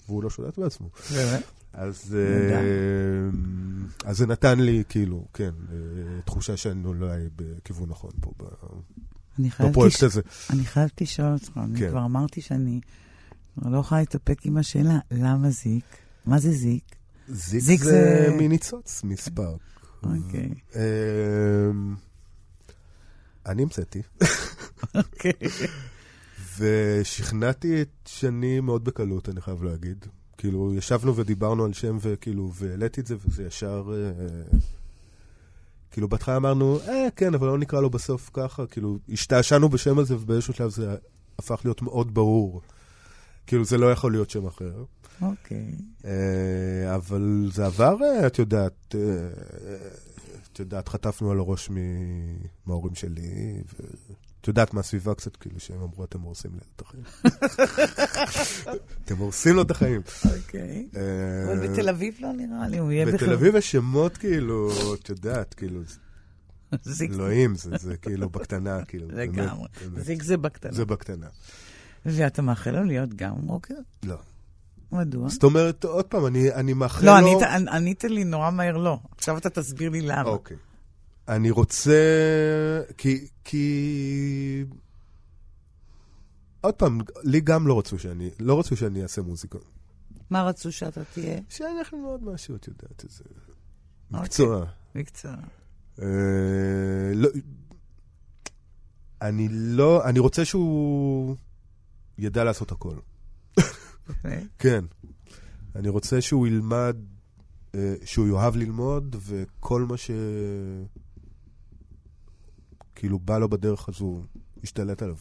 והוא 0.09 0.23
לא 0.23 0.31
שולט 0.31 0.59
בעצמו. 0.59 0.91
באמת? 1.13 1.43
אז. 1.73 2.17
אה, 2.19 3.31
אז 4.05 4.17
זה 4.17 4.27
נתן 4.27 4.61
לי, 4.61 4.83
כאילו, 4.89 5.27
כן, 5.35 5.51
תחושה 6.25 6.57
שאני 6.57 6.85
אולי 6.85 7.29
בכיוון 7.37 7.89
נכון 7.89 8.11
פה, 8.21 8.33
בפרויקט 9.61 10.03
הזה. 10.03 10.21
אני 10.51 10.65
חייבת 10.65 11.01
לשאול 11.01 11.33
אותך, 11.33 11.51
אני 11.57 11.79
כן. 11.79 11.91
כבר 11.91 12.05
אמרתי 12.05 12.41
שאני 12.41 12.81
לא 13.63 13.79
יכולה 13.79 14.01
להתאפק 14.01 14.47
עם 14.47 14.57
השאלה, 14.57 14.99
למה 15.11 15.51
זיק? 15.51 15.85
מה 16.27 16.39
זה 16.39 16.51
זיק? 16.51 16.97
זיק, 17.29 17.61
זיק 17.63 17.81
זה 17.83 17.91
זה- 17.91 18.37
מניצוץ, 18.39 19.05
מספר. 19.05 19.57
אוקיי. 20.03 20.51
אמ, 20.75 21.95
אני 23.47 23.63
המצאתי, 23.63 24.03
אוקיי. 24.95 25.33
ושכנעתי 26.59 27.83
את 27.83 27.89
שני 28.07 28.61
מאוד 28.61 28.85
בקלות, 28.85 29.29
אני 29.29 29.41
חייב 29.41 29.63
להגיד. 29.63 30.07
כאילו, 30.39 30.75
ישבנו 30.75 31.17
ודיברנו 31.17 31.65
על 31.65 31.73
שם, 31.73 31.99
וכאילו, 32.01 32.53
והעליתי 32.55 33.01
את 33.01 33.07
זה, 33.07 33.17
וזה 33.29 33.43
ישר... 33.47 33.93
אה, 33.95 34.59
כאילו, 35.91 36.09
בהתחלה 36.09 36.37
אמרנו, 36.37 36.79
אה, 36.89 37.09
כן, 37.17 37.35
אבל 37.35 37.47
לא 37.47 37.59
נקרא 37.59 37.81
לו 37.81 37.91
בסוף 37.91 38.31
ככה. 38.33 38.67
כאילו, 38.67 38.99
השתעשענו 39.09 39.69
בשם 39.69 39.99
הזה, 39.99 40.17
ובאיזשהו 40.17 40.55
שלב 40.55 40.71
זה 40.71 40.95
הפך 41.39 41.61
להיות 41.65 41.83
מאוד 41.83 42.15
ברור. 42.15 42.63
כאילו, 43.47 43.65
זה 43.65 43.79
לא 43.79 43.93
יכול 43.93 44.13
להיות 44.13 44.31
שם 44.31 44.47
אחר. 44.47 44.85
אוקיי. 45.23 45.75
אה, 46.05 46.95
אבל 46.95 47.51
זה 47.53 47.67
עבר, 47.67 47.97
אה, 48.03 48.27
את 48.27 48.39
יודעת, 48.39 48.95
אה, 48.95 49.29
את 50.53 50.59
יודעת, 50.59 50.89
חטפנו 50.89 51.31
על 51.31 51.39
הראש 51.39 51.71
מההורים 52.67 52.95
שלי, 52.95 53.63
ואת 53.79 54.49
יודעת, 54.49 54.75
מהסביבה 54.75 55.15
קצת, 55.15 55.37
כאילו, 55.37 55.61
שהם 55.61 55.81
אמרו, 55.81 56.05
אתם 56.05 56.21
הורסים 56.21 56.51
לי 56.55 56.61
את 56.77 56.83
החיים. 56.83 57.05
אתם 59.05 59.17
הורסים 59.17 59.55
לו 59.55 59.63
את 59.63 59.71
החיים. 59.71 60.01
אוקיי. 60.37 60.89
אבל 61.47 61.69
בתל 61.69 61.89
אביב 61.89 62.15
לא 62.21 62.33
נראה 62.33 62.69
לי, 62.69 62.79
הוא 62.79 62.93
יהיה 62.93 63.07
בתל 63.07 63.33
אביב 63.33 63.55
יש 63.57 63.73
שמות, 63.73 64.17
כאילו, 64.17 64.71
את 64.95 65.09
יודעת, 65.09 65.55
כאילו, 65.55 65.81
אלוהים, 67.13 67.55
זה 67.55 67.97
כאילו 67.97 68.29
בקטנה, 68.29 68.85
כאילו. 68.85 69.09
לגמרי. 69.11 69.69
זיק 69.97 70.23
זה 70.23 70.37
בקטנה. 70.37 70.73
זה 70.73 70.85
בקטנה. 70.85 71.27
ואתה 72.07 72.43
מאחל 72.43 72.71
לו 72.71 72.85
להיות 72.85 73.15
גם 73.15 73.33
רוקר? 73.47 73.75
לא. 74.03 74.17
מדוע? 74.95 75.29
זאת 75.29 75.45
אומרת, 75.45 75.85
עוד 75.85 76.05
פעם, 76.05 76.27
אני 76.27 76.53
אני 76.55 76.73
מאחל 76.73 77.07
לא, 77.07 77.21
לו... 77.21 77.27
ענית- 77.27 77.43
ענ- 77.43 77.69
ענית 77.69 78.05
לי 78.05 78.25
נורא 78.25 78.51
מהר 78.51 78.77
לא. 78.77 78.99
עכשיו 79.17 79.39
אתה 79.39 79.51
תסביר 79.51 79.91
לי 79.91 80.01
למה. 80.01 80.23
אוקיי. 80.29 80.57
אני 81.29 81.51
רוצה... 81.51 82.01
כי... 82.97 83.27
כי... 83.45 84.65
עוד 86.61 86.75
פעם, 86.75 87.01
לי 87.23 87.41
גם 87.41 87.67
לא 87.67 87.79
רצו 87.79 87.99
שאני... 87.99 88.31
לא 88.41 88.59
רצו 88.59 88.77
שאני 88.77 89.03
אעשה 89.03 89.23
מוזיקה. 89.23 89.59
מה 90.31 90.43
רצו 90.43 90.73
שאתה 90.73 91.01
תהיה? 91.05 91.39
הולך 91.59 91.93
ללמוד 91.93 92.25
משהו, 92.25 92.57
את 92.57 92.69
יודעת, 92.69 93.05
איזה... 93.05 93.25
אוקיי. 93.25 94.21
מקצוע. 94.23 94.65
מקצוע. 94.95 95.33
אה, 96.03 96.07
לא... 97.15 97.29
אני 99.23 99.49
לא... 99.51 100.05
אני 100.09 100.19
רוצה 100.19 100.45
שהוא 100.45 101.37
ידע 102.19 102.45
לעשות 102.45 102.73
הכל. 102.73 102.97
אוקיי. 104.09 104.47
כן. 104.59 104.85
אני 105.77 105.89
רוצה 105.89 106.21
שהוא 106.21 106.47
ילמד, 106.47 106.97
אה, 107.75 107.95
שהוא 108.05 108.29
יאהב 108.29 108.57
ללמוד, 108.57 109.17
וכל 109.21 109.83
מה 109.83 109.97
ש... 109.97 110.11
כאילו 112.95 113.19
בא 113.19 113.39
לו 113.39 113.49
בדרך 113.49 113.89
הזו, 113.89 114.23
ישתלט 114.63 115.03
עליו. 115.03 115.17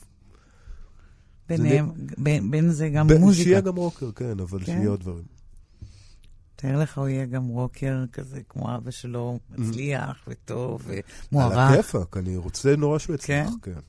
ביניהם, 1.50 1.90
בין- 2.18 2.52
בין 2.52 2.72
זה 2.72 2.90
גם 2.90 3.08
ב- 3.08 3.14
מוזיקה. 3.18 3.44
שיהיה 3.44 3.62
גם 3.62 3.76
רוקר, 3.76 4.12
כן, 4.12 4.40
אבל 4.40 4.60
כן? 4.60 4.66
שיהיה 4.66 4.90
עוד 4.90 5.00
דברים. 5.00 5.24
תאר 6.56 6.80
לך, 6.80 6.98
הוא 6.98 7.08
יהיה 7.08 7.26
גם 7.26 7.48
רוקר 7.48 8.06
כזה, 8.14 8.42
כמו 8.50 8.76
אבא 8.76 8.92
שלו, 8.92 9.40
מצליח 9.50 10.24
וטוב 10.28 10.90
על 10.90 10.98
ומוערך. 11.32 11.58
הכיפאק, 11.72 12.18
אני 12.18 12.38
רוצה 12.38 12.76
נורא 12.76 13.00
שהוא 13.00 13.16
יצליח, 13.16 13.50
כן? 13.62 13.72
כן. 13.74 13.80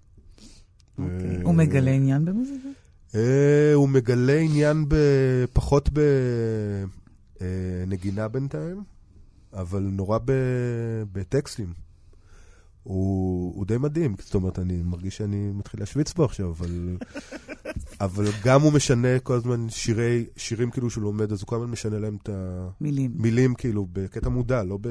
אוקיי. 1.02 1.42
הוא 1.42 1.54
מגלה 1.54 1.90
עניין 1.90 2.24
במוזיקה? 2.24 2.68
אה, 3.14 3.74
הוא 3.74 3.88
מגלה 3.88 4.38
עניין 4.38 4.86
פחות 5.52 5.90
בנגינה 7.40 8.28
בינתיים, 8.28 8.82
אבל 9.52 9.80
נורא 9.80 10.18
ב- 10.24 11.02
בטקסטים. 11.12 11.72
הוא, 12.82 13.54
הוא 13.56 13.66
די 13.66 13.78
מדהים, 13.78 14.14
זאת 14.18 14.34
אומרת, 14.34 14.58
אני 14.58 14.82
מרגיש 14.82 15.16
שאני 15.16 15.50
מתחיל 15.52 15.80
להשוויץ 15.80 16.12
בו 16.12 16.24
עכשיו, 16.24 16.50
אבל, 16.50 16.96
אבל 18.00 18.24
גם 18.44 18.60
הוא 18.60 18.72
משנה 18.72 19.18
כל 19.18 19.34
הזמן 19.34 19.68
שירי, 19.68 20.26
שירים 20.36 20.70
כאילו 20.70 20.90
שהוא 20.90 21.04
לומד, 21.04 21.32
אז 21.32 21.40
הוא 21.40 21.46
כל 21.46 21.56
הזמן 21.56 21.70
משנה 21.70 21.98
להם 21.98 22.16
את 22.22 22.28
מילים. 22.80 23.14
המילים 23.18 23.54
כאילו 23.54 23.86
בקטע 23.92 24.28
מודע, 24.28 24.62
לא 24.62 24.78
ב... 24.80 24.86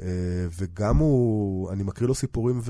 אה, 0.00 0.46
וגם 0.58 0.96
הוא, 0.96 1.72
אני 1.72 1.82
מקריא 1.82 2.08
לו 2.08 2.14
סיפורים 2.14 2.60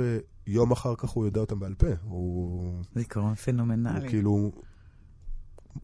ויום 0.47 0.71
אחר 0.73 0.95
כך 0.99 1.09
הוא 1.11 1.25
יודע 1.25 1.41
אותם 1.41 1.59
בעל 1.59 1.75
פה. 1.75 1.87
הוא, 2.05 2.75
זיכרון 2.95 3.29
הוא 3.29 3.35
פנומנלי. 3.35 4.09
כאילו, 4.09 4.53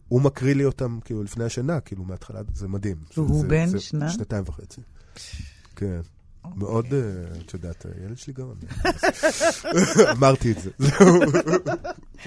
הוא 0.07 0.21
מקריא 0.21 0.55
לי 0.55 0.65
אותם 0.65 0.99
כאילו 1.05 1.23
לפני 1.23 1.43
השינה, 1.43 1.79
כאילו 1.79 2.03
מההתחלה, 2.03 2.41
זה 2.53 2.67
מדהים. 2.67 2.97
והוא 3.17 3.41
זה- 3.41 3.47
בן 3.47 3.65
זה 3.67 3.79
שנה? 3.79 4.09
שנתיים 4.09 4.43
וחצי. 4.47 4.81
כן. 5.75 5.99
אוקיי. 6.43 6.59
מאוד, 6.59 6.85
אה, 6.93 6.99
את 7.45 7.53
יודעת, 7.53 7.85
הילד 8.01 8.17
שלי 8.17 8.33
גאון. 8.33 8.57
אמרתי 10.17 10.51
את 10.51 10.57
זה. 10.61 10.69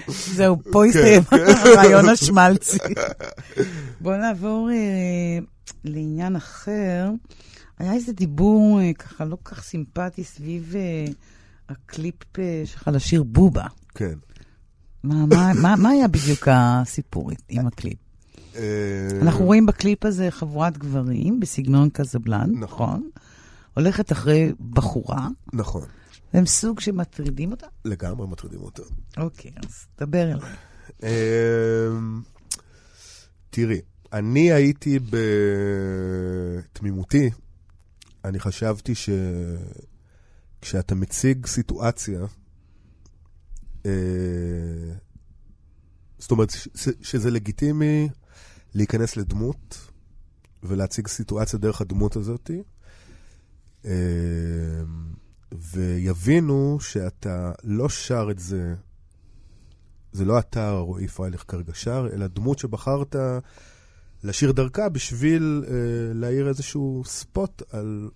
זהו, 0.07 0.57
פה 0.71 0.85
הסתיים 0.85 1.21
הרעיון 1.31 2.09
השמלצי. 2.09 2.77
בואו 4.01 4.17
נעבור 4.17 4.69
אה, 4.71 4.75
לעניין 5.83 6.35
אחר. 6.35 7.09
היה 7.79 7.93
איזה 7.93 8.13
דיבור 8.13 8.79
אה, 8.81 8.93
ככה 8.93 9.25
לא 9.25 9.37
כל 9.43 9.55
כך 9.55 9.63
סימפטי 9.63 10.23
סביב 10.23 10.75
הקליפ 11.73 12.39
אה, 12.39 12.61
שלך 12.65 12.89
לשיר 12.93 13.23
בובה. 13.23 13.65
כן. 13.95 14.13
מה- 15.03 15.25
מה- 15.25 15.51
מה 15.61 15.75
מה 15.75 15.89
היה 15.89 16.07
בדיוק 16.07 16.47
הסיפור 16.51 17.31
עם 17.49 17.67
הקליפ? 17.67 17.97
אה, 18.55 18.61
אנחנו 19.21 19.45
רואים 19.45 19.65
בקליפ 19.65 20.05
הזה 20.05 20.31
חבורת 20.31 20.77
גברים 20.77 21.39
בסגנון 21.39 21.89
קזבלן, 21.89 22.49
נכון. 22.51 22.63
נכון? 22.63 23.09
הולכת 23.73 24.11
אחרי 24.11 24.51
בחורה, 24.69 25.27
נכון. 25.53 25.85
והם 26.33 26.45
סוג 26.45 26.79
שמטרידים 26.79 27.51
אותה? 27.51 27.67
לגמרי 27.85 28.27
מטרידים 28.27 28.59
אותו. 28.61 28.83
אוקיי, 29.17 29.51
אז 29.65 29.85
דבר 29.99 30.23
אליי. 30.31 30.35
אמ, 31.03 32.21
תראי, 33.49 33.81
אני 34.13 34.51
הייתי 34.51 34.99
בתמימותי, 36.69 37.29
אני 38.25 38.39
חשבתי 38.39 38.93
שכשאתה 40.63 40.95
מציג 40.95 41.45
סיטואציה, 41.45 42.25
אה, 43.85 43.91
זאת 46.19 46.31
אומרת, 46.31 46.49
שזה 47.01 47.31
לגיטימי 47.31 48.09
להיכנס 48.73 49.17
לדמות 49.17 49.91
ולהציג 50.63 51.07
סיטואציה 51.07 51.59
דרך 51.59 51.81
הדמות 51.81 52.15
הזאת, 52.15 52.51
אה, 53.85 53.91
ויבינו 55.51 56.77
שאתה 56.81 57.51
לא 57.63 57.89
שר 57.89 58.27
את 58.31 58.39
זה 58.39 58.75
זה 60.11 60.25
לא 60.25 60.39
אתה, 60.39 60.71
רועי 60.71 61.07
פרייליך 61.07 61.45
כרגע 61.47 61.73
שר, 61.73 62.07
אלא 62.13 62.27
דמות 62.27 62.59
שבחרת 62.59 63.15
לשיר 64.23 64.51
דרכה 64.51 64.89
בשביל 64.89 65.63
אה, 65.67 65.73
להעיר 66.13 66.47
איזשהו 66.47 67.03
ספוט 67.05 67.61
על, 67.71 68.09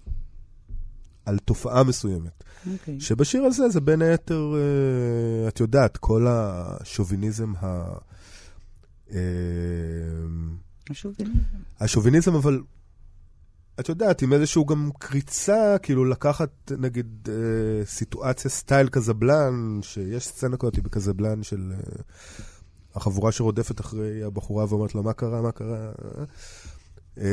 על 1.28 1.38
תופעה 1.38 1.84
מסוימת. 1.84 2.44
אוקיי. 2.74 3.00
שבשיר 3.00 3.44
הזה 3.44 3.70
זה 3.70 3.82
בין 3.82 4.02
היתר, 4.02 4.54
אה, 4.56 5.48
את 5.48 5.60
יודעת, 5.60 5.98
כל 5.98 6.26
השוביניזם 6.30 7.54
ה... 7.62 7.94
אה, 9.12 9.20
השוביניזם. 10.90 11.40
השוביניזם, 11.80 12.36
אבל 12.36 12.62
את 13.80 13.90
יודעת, 13.90 14.22
עם 14.22 14.34
איזשהו 14.34 14.66
גם 14.66 14.90
קריצה, 15.00 15.76
כאילו 15.82 16.06
לקחת, 16.06 16.72
נגיד, 16.78 17.30
אה, 17.30 17.86
סיטואציה 17.86 18.52
סטייל 18.52 18.88
קזבלן, 18.88 19.80
שיש 19.82 20.28
סצנה 20.28 20.58
כזאת 20.58 20.80
בקזבלן 20.80 21.44
של 21.44 21.74
אה, 21.74 22.04
החבורה 22.96 23.32
שרודפת 23.32 23.80
אחרי 23.80 24.24
הבחורה 24.24 24.66
ואומרת 24.70 24.96
לה, 24.96 25.02
מה 25.02 25.14
קרה, 25.14 25.42
מה 25.42 25.52
קרה? 25.52 25.92
אה, 27.22 27.28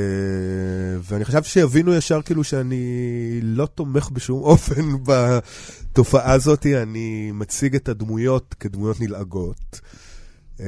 ואני 1.02 1.24
חשבתי 1.24 1.48
שיבינו 1.48 1.94
ישר 1.94 2.22
כאילו 2.22 2.44
שאני 2.44 3.40
לא 3.42 3.66
תומך 3.66 4.10
בשום 4.10 4.42
אופן 4.50 4.82
בתופעה 5.02 6.32
הזאת, 6.32 6.66
אני 6.66 7.32
מציג 7.32 7.74
את 7.74 7.88
הדמויות 7.88 8.54
כדמויות 8.60 9.00
נלעגות. 9.00 9.80
אה, 10.60 10.66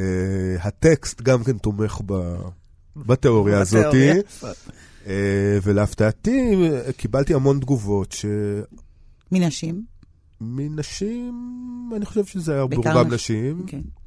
הטקסט 0.61 1.23
גם 1.23 1.45
כן 1.45 1.59
תומך 1.59 2.01
ב... 2.07 2.37
בתיאוריה 2.97 3.61
הזאת. 3.61 3.95
אה, 5.07 5.59
ולהפתעתי, 5.63 6.57
קיבלתי 6.97 7.35
המון 7.35 7.61
תגובות 7.61 8.13
ש... 8.13 8.27
מנשים? 9.33 9.85
מנשים, 10.41 11.35
אני 11.97 12.07
חושב 12.07 12.25
שזה 12.25 12.55
היה 12.55 12.67
ברובם 12.67 13.15
נשים. 13.15 13.65
כן. 13.67 13.77
אה, 13.77 14.06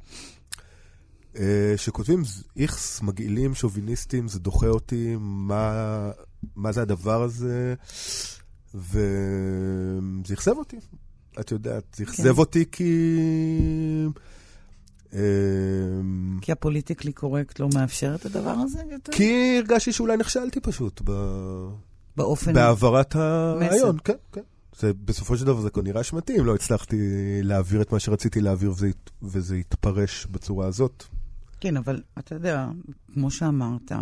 שכותבים, 1.76 2.22
איכס, 2.56 3.02
מגעילים, 3.02 3.54
שוביניסטים, 3.54 4.28
זה 4.28 4.38
דוחה 4.38 4.68
אותי, 4.68 5.16
מה, 5.20 6.10
מה 6.56 6.72
זה 6.72 6.82
הדבר 6.82 7.22
הזה, 7.22 7.74
וזה 8.74 10.34
אכזב 10.34 10.56
אותי. 10.56 10.76
את 11.40 11.50
יודעת, 11.50 11.84
זה 11.96 12.04
אכזב 12.04 12.32
כן. 12.32 12.38
אותי 12.38 12.64
כי... 12.72 13.16
אמ, 15.12 16.38
כי 16.40 16.52
הפוליטיקלי 16.52 17.12
קורקט 17.12 17.58
לא 17.58 17.68
מאפשר 17.74 18.14
את 18.14 18.26
הדבר 18.26 18.50
הזה 18.50 18.82
יותר? 18.92 19.12
כי 19.12 19.58
הרגשתי 19.58 19.92
שאולי 19.92 20.16
נכשלתי 20.16 20.60
פשוט 20.60 21.00
ב... 21.04 21.12
באופן... 22.16 22.52
בהעברת 22.52 23.16
הרעיון, 23.16 23.96
כן, 24.04 24.14
כן. 24.32 24.40
זה, 24.78 24.92
בסופו 25.04 25.36
של 25.36 25.44
דבר 25.44 25.60
זה 25.60 25.70
כנראה 25.70 26.00
אשמתי 26.00 26.38
אם 26.38 26.44
לא 26.44 26.54
הצלחתי 26.54 26.96
להעביר 27.42 27.82
את 27.82 27.92
מה 27.92 28.00
שרציתי 28.00 28.40
להעביר 28.40 28.70
וזה, 28.70 28.90
וזה 29.22 29.56
יתפרש 29.56 30.26
בצורה 30.26 30.66
הזאת. 30.66 31.04
כן, 31.60 31.76
אבל 31.76 32.02
אתה 32.18 32.34
יודע, 32.34 32.68
כמו 33.14 33.30
שאמרת. 33.30 33.92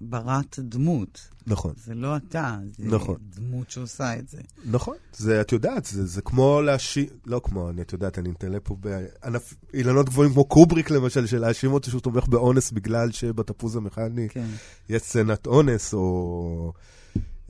בראת 0.00 0.58
דמות. 0.58 1.28
נכון. 1.46 1.72
זה 1.76 1.94
לא 1.94 2.16
אתה, 2.16 2.58
זה 2.78 2.84
נכון. 2.84 3.16
דמות 3.20 3.70
שעושה 3.70 4.18
את 4.18 4.28
זה. 4.28 4.40
נכון. 4.64 4.96
זה, 5.12 5.40
את 5.40 5.52
יודעת, 5.52 5.84
זה, 5.84 6.06
זה 6.06 6.22
כמו 6.22 6.62
להאשים, 6.62 7.06
לא 7.26 7.40
כמו, 7.44 7.70
אני, 7.70 7.82
את 7.82 7.92
יודעת, 7.92 8.18
אני 8.18 8.28
נתנלה 8.28 8.60
פה 8.60 8.76
בענף, 8.80 9.54
אילנות 9.74 10.06
גבוהים 10.06 10.32
כמו 10.32 10.44
קובריק 10.44 10.90
למשל, 10.90 11.26
של 11.26 11.38
להאשים 11.38 11.72
אותו 11.72 11.90
שהוא 11.90 12.00
תומך 12.00 12.28
באונס 12.28 12.70
בגלל 12.70 13.10
שבתפוז 13.10 13.76
המכני 13.76 14.28
כן. 14.28 14.46
יש 14.88 15.02
סצנת 15.02 15.46
אונס, 15.46 15.94
או 15.94 16.72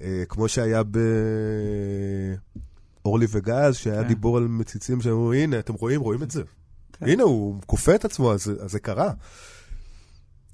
אה, 0.01 0.23
כמו 0.29 0.49
שהיה 0.49 0.83
ב... 0.83 0.99
אורלי 3.05 3.27
וגז, 3.31 3.77
שהיה 3.77 4.03
כן. 4.03 4.09
דיבור 4.09 4.37
על 4.37 4.47
מציצים 4.49 5.01
שאמרו, 5.01 5.33
הנה, 5.33 5.59
אתם 5.59 5.75
רואים, 5.75 6.01
רואים 6.01 6.23
את 6.23 6.31
זה. 6.31 6.43
הנה, 7.11 7.23
הוא 7.23 7.61
כופה 7.67 7.95
את 7.95 8.05
עצמו, 8.05 8.33
אז, 8.33 8.53
אז 8.61 8.71
זה 8.71 8.81
קרה. 8.81 9.13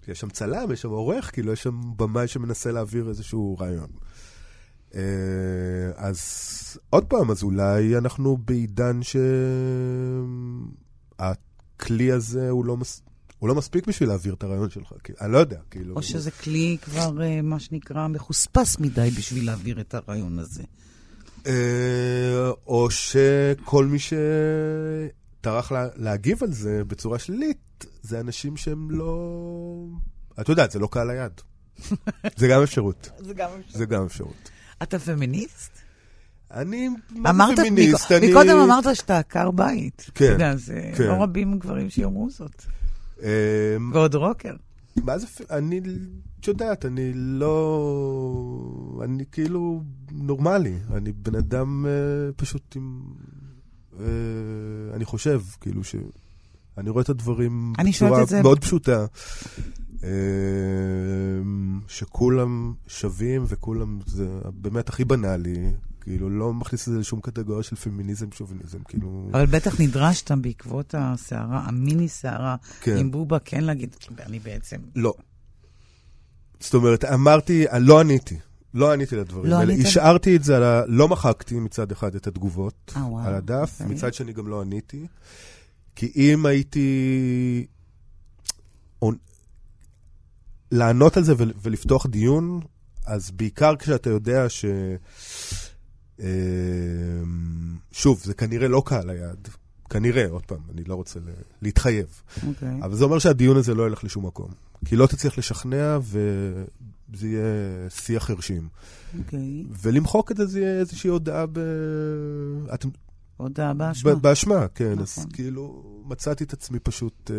יש 0.08 0.20
שם 0.20 0.30
צלם, 0.30 0.72
יש 0.72 0.82
שם 0.82 0.88
עורך, 0.88 1.30
כאילו 1.32 1.52
יש 1.52 1.62
שם 1.62 1.80
במאי 1.96 2.28
שמנסה 2.28 2.72
להעביר 2.72 3.08
איזשהו 3.08 3.56
רעיון. 3.60 3.88
אה, 4.94 5.00
אז 5.96 6.18
עוד 6.90 7.04
פעם, 7.04 7.30
אז 7.30 7.42
אולי 7.42 7.98
אנחנו 7.98 8.36
בעידן 8.36 9.00
שהכלי 11.18 12.12
הזה 12.12 12.50
הוא 12.50 12.64
לא, 12.64 12.76
מס... 12.76 13.02
הוא 13.38 13.48
לא 13.48 13.54
מספיק 13.54 13.86
בשביל 13.86 14.08
להעביר 14.08 14.34
את 14.34 14.42
הרעיון 14.42 14.70
שלך, 14.70 14.92
אני 15.20 15.32
לא 15.32 15.38
יודע, 15.38 15.58
כאילו... 15.70 15.96
או 15.96 16.02
שזה 16.02 16.30
כלי 16.30 16.76
כבר, 16.82 17.22
אה, 17.22 17.42
מה 17.42 17.60
שנקרא, 17.60 18.08
מחוספס 18.08 18.78
מדי 18.78 19.10
בשביל 19.18 19.46
להעביר 19.46 19.80
את 19.80 19.94
הרעיון 19.94 20.38
הזה. 20.38 20.62
אה, 21.46 22.50
או 22.66 22.90
שכל 22.90 23.86
מי 23.86 23.98
שטרח 25.40 25.72
להגיב 25.96 26.42
על 26.42 26.52
זה 26.52 26.84
בצורה 26.84 27.18
שלילית, 27.18 27.86
זה 28.02 28.20
אנשים 28.20 28.56
שהם 28.56 28.90
לא... 28.90 29.86
את 30.40 30.48
יודעת, 30.48 30.70
זה 30.70 30.78
לא 30.78 30.88
קהל 30.90 31.10
היד. 31.10 31.32
זה 32.36 32.48
גם 32.48 32.62
אפשרות. 32.62 33.10
זה 33.26 33.34
גם 33.34 33.50
אפשרות. 33.58 33.78
זה 33.78 33.86
גם 33.86 34.04
אפשרות. 34.04 34.50
אתה 34.82 34.98
פמיניסט? 34.98 35.78
אני, 36.50 36.88
זה 37.10 37.22
פמיניסט? 37.56 38.12
אני... 38.12 38.30
מקודם 38.30 38.58
אמרת 38.58 38.96
שאתה 38.96 39.18
עקר 39.18 39.50
בית. 39.50 40.10
כן, 40.14 40.24
אתה 40.24 40.32
יודע, 40.32 40.56
זה 40.56 40.90
כן. 40.96 41.04
לא 41.04 41.22
רבים 41.22 41.58
גברים 41.58 41.90
שיאמרו 41.90 42.30
זאת. 42.30 42.64
אמ, 43.22 43.26
ועוד 43.94 44.14
רוקר. 44.14 44.54
מה 44.96 45.18
זה, 45.18 45.26
אני, 45.50 45.80
את 46.40 46.48
יודעת, 46.48 46.86
אני 46.86 47.12
לא... 47.14 49.00
אני 49.04 49.24
כאילו 49.32 49.82
נורמלי. 50.10 50.78
אני 50.94 51.12
בן 51.12 51.34
אדם 51.34 51.86
אה, 51.86 52.32
פשוט 52.36 52.76
עם... 52.76 53.02
אני 54.94 55.04
חושב, 55.04 55.42
כאילו, 55.60 55.84
ש... 55.84 55.94
אני 56.78 56.90
רואה 56.90 57.02
את 57.02 57.08
הדברים 57.08 57.72
בצורה 57.72 58.24
מאוד 58.42 58.60
פשוטה. 58.60 59.06
אמ, 60.02 61.80
שכולם 61.88 62.74
שווים 62.86 63.44
וכולם, 63.48 63.98
זה 64.06 64.28
באמת 64.52 64.88
הכי 64.88 65.04
בנאלי. 65.04 65.72
כאילו, 66.00 66.30
לא 66.30 66.54
מכניס 66.54 66.88
את 66.88 66.92
זה 66.92 66.98
לשום 66.98 67.20
קטגוריה 67.20 67.62
של 67.62 67.76
פמיניזם, 67.76 68.26
שוביניזם, 68.32 68.78
כאילו... 68.88 69.30
אבל 69.34 69.46
בטח 69.46 69.80
נדרשת 69.80 70.30
בעקבות 70.30 70.94
הסערה, 70.98 71.60
המיני 71.66 72.08
סערה, 72.08 72.56
כן. 72.80 72.96
עם 72.96 73.10
בובה, 73.10 73.38
כן 73.38 73.64
להגיד, 73.64 73.96
אני 74.26 74.38
בעצם... 74.38 74.76
לא. 74.96 75.14
זאת 76.60 76.74
אומרת, 76.74 77.04
אמרתי, 77.04 77.64
לא 77.80 78.00
עניתי. 78.00 78.36
לא 78.74 78.92
עניתי 78.92 79.16
לדברים 79.16 79.50
לא 79.50 79.56
האלה. 79.56 79.74
השארתי 79.74 80.36
את 80.36 80.44
זה, 80.44 80.56
על 80.56 80.62
ה... 80.62 80.82
לא 80.86 81.08
מחקתי 81.08 81.54
מצד 81.54 81.92
אחד 81.92 82.14
את 82.14 82.26
התגובות 82.26 82.92
아, 82.94 82.98
אה, 82.98 83.26
על 83.26 83.34
הדף, 83.34 83.70
okay. 83.70 83.82
אוקיי. 83.82 83.96
מצד 83.96 84.14
שני 84.14 84.32
גם 84.32 84.48
לא 84.48 84.60
עניתי. 84.60 85.06
כי 85.96 86.12
אם 86.16 86.46
הייתי... 86.46 87.66
לענות 90.72 91.16
על 91.16 91.24
זה 91.24 91.34
ולפתוח 91.38 92.06
דיון, 92.06 92.60
אז 93.06 93.30
בעיקר 93.30 93.76
כשאתה 93.76 94.10
יודע 94.10 94.48
ש... 94.48 94.64
אמ, 96.20 96.26
שוב, 97.92 98.20
זה 98.24 98.34
כנראה 98.34 98.68
לא 98.68 98.82
קהל 98.86 99.10
היעד. 99.10 99.48
כנראה, 99.90 100.26
עוד 100.28 100.42
פעם, 100.46 100.58
אני 100.74 100.84
לא 100.84 100.94
רוצה 100.94 101.20
להתחייב. 101.62 102.06
Okay. 102.06 102.46
אוקיי. 102.46 102.78
אבל 102.82 102.96
זה 102.96 103.04
אומר 103.04 103.18
שהדיון 103.18 103.56
הזה 103.56 103.74
לא 103.74 103.86
ילך 103.86 104.04
לשום 104.04 104.26
מקום. 104.26 104.50
כי 104.84 104.96
לא 104.96 105.06
תצליח 105.06 105.38
לשכנע 105.38 105.98
וזה 107.10 107.28
יהיה 107.28 107.90
שיח 107.90 108.24
חרשים. 108.24 108.68
אוקיי. 109.18 109.64
ולמחוק 109.82 110.30
את 110.30 110.36
זה, 110.36 110.46
זה 110.46 110.60
יהיה 110.60 110.78
איזושהי 110.78 111.10
הודעה 111.10 111.46
ב... 111.46 111.58
אתם... 112.74 112.88
הודעה 113.36 113.74
באשמה. 113.74 114.14
באשמה, 114.14 114.68
כן. 114.68 114.92
נכון. 114.92 115.02
אז 115.02 115.26
כאילו, 115.32 115.82
מצאתי 116.04 116.44
את 116.44 116.52
עצמי 116.52 116.78
פשוט 116.78 117.30
אה, 117.30 117.36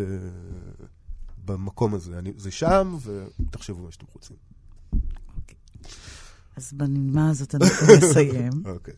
במקום 1.44 1.94
הזה. 1.94 2.18
אני, 2.18 2.32
זה 2.36 2.50
שם, 2.50 2.96
ותחשבו 3.02 3.82
מה 3.82 3.92
שאתם 3.92 4.06
רוצים. 4.14 4.36
אוקיי. 5.36 5.56
אז 6.56 6.72
בנימה 6.72 7.30
הזאת 7.30 7.54
אנחנו 7.54 7.86
נסיים. 7.96 8.52
אוקיי. 8.74 8.94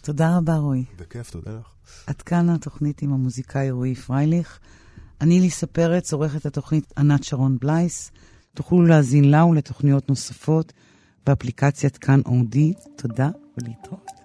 תודה 0.00 0.36
רבה, 0.36 0.56
רועי. 0.56 0.84
בכיף, 0.98 1.30
תודה 1.30 1.50
לך. 1.50 1.66
עד 2.06 2.22
כאן 2.22 2.48
התוכנית 2.48 3.02
עם 3.02 3.12
המוזיקאי 3.12 3.70
רועי 3.70 3.94
פרייליך. 3.94 4.58
אני 5.20 5.40
ליסה 5.40 5.66
פרץ, 5.66 6.12
עורכת 6.12 6.46
התוכנית 6.46 6.92
ענת 6.98 7.24
שרון 7.24 7.58
בלייס. 7.60 8.10
תוכלו 8.58 8.82
להאזין 8.82 9.30
לה 9.30 9.46
ולתוכניות 9.46 10.08
נוספות 10.08 10.72
באפליקציית 11.26 11.96
כאן 11.96 12.20
אודי. 12.26 12.72
תודה 12.96 13.30
ולהתראות. 13.58 14.17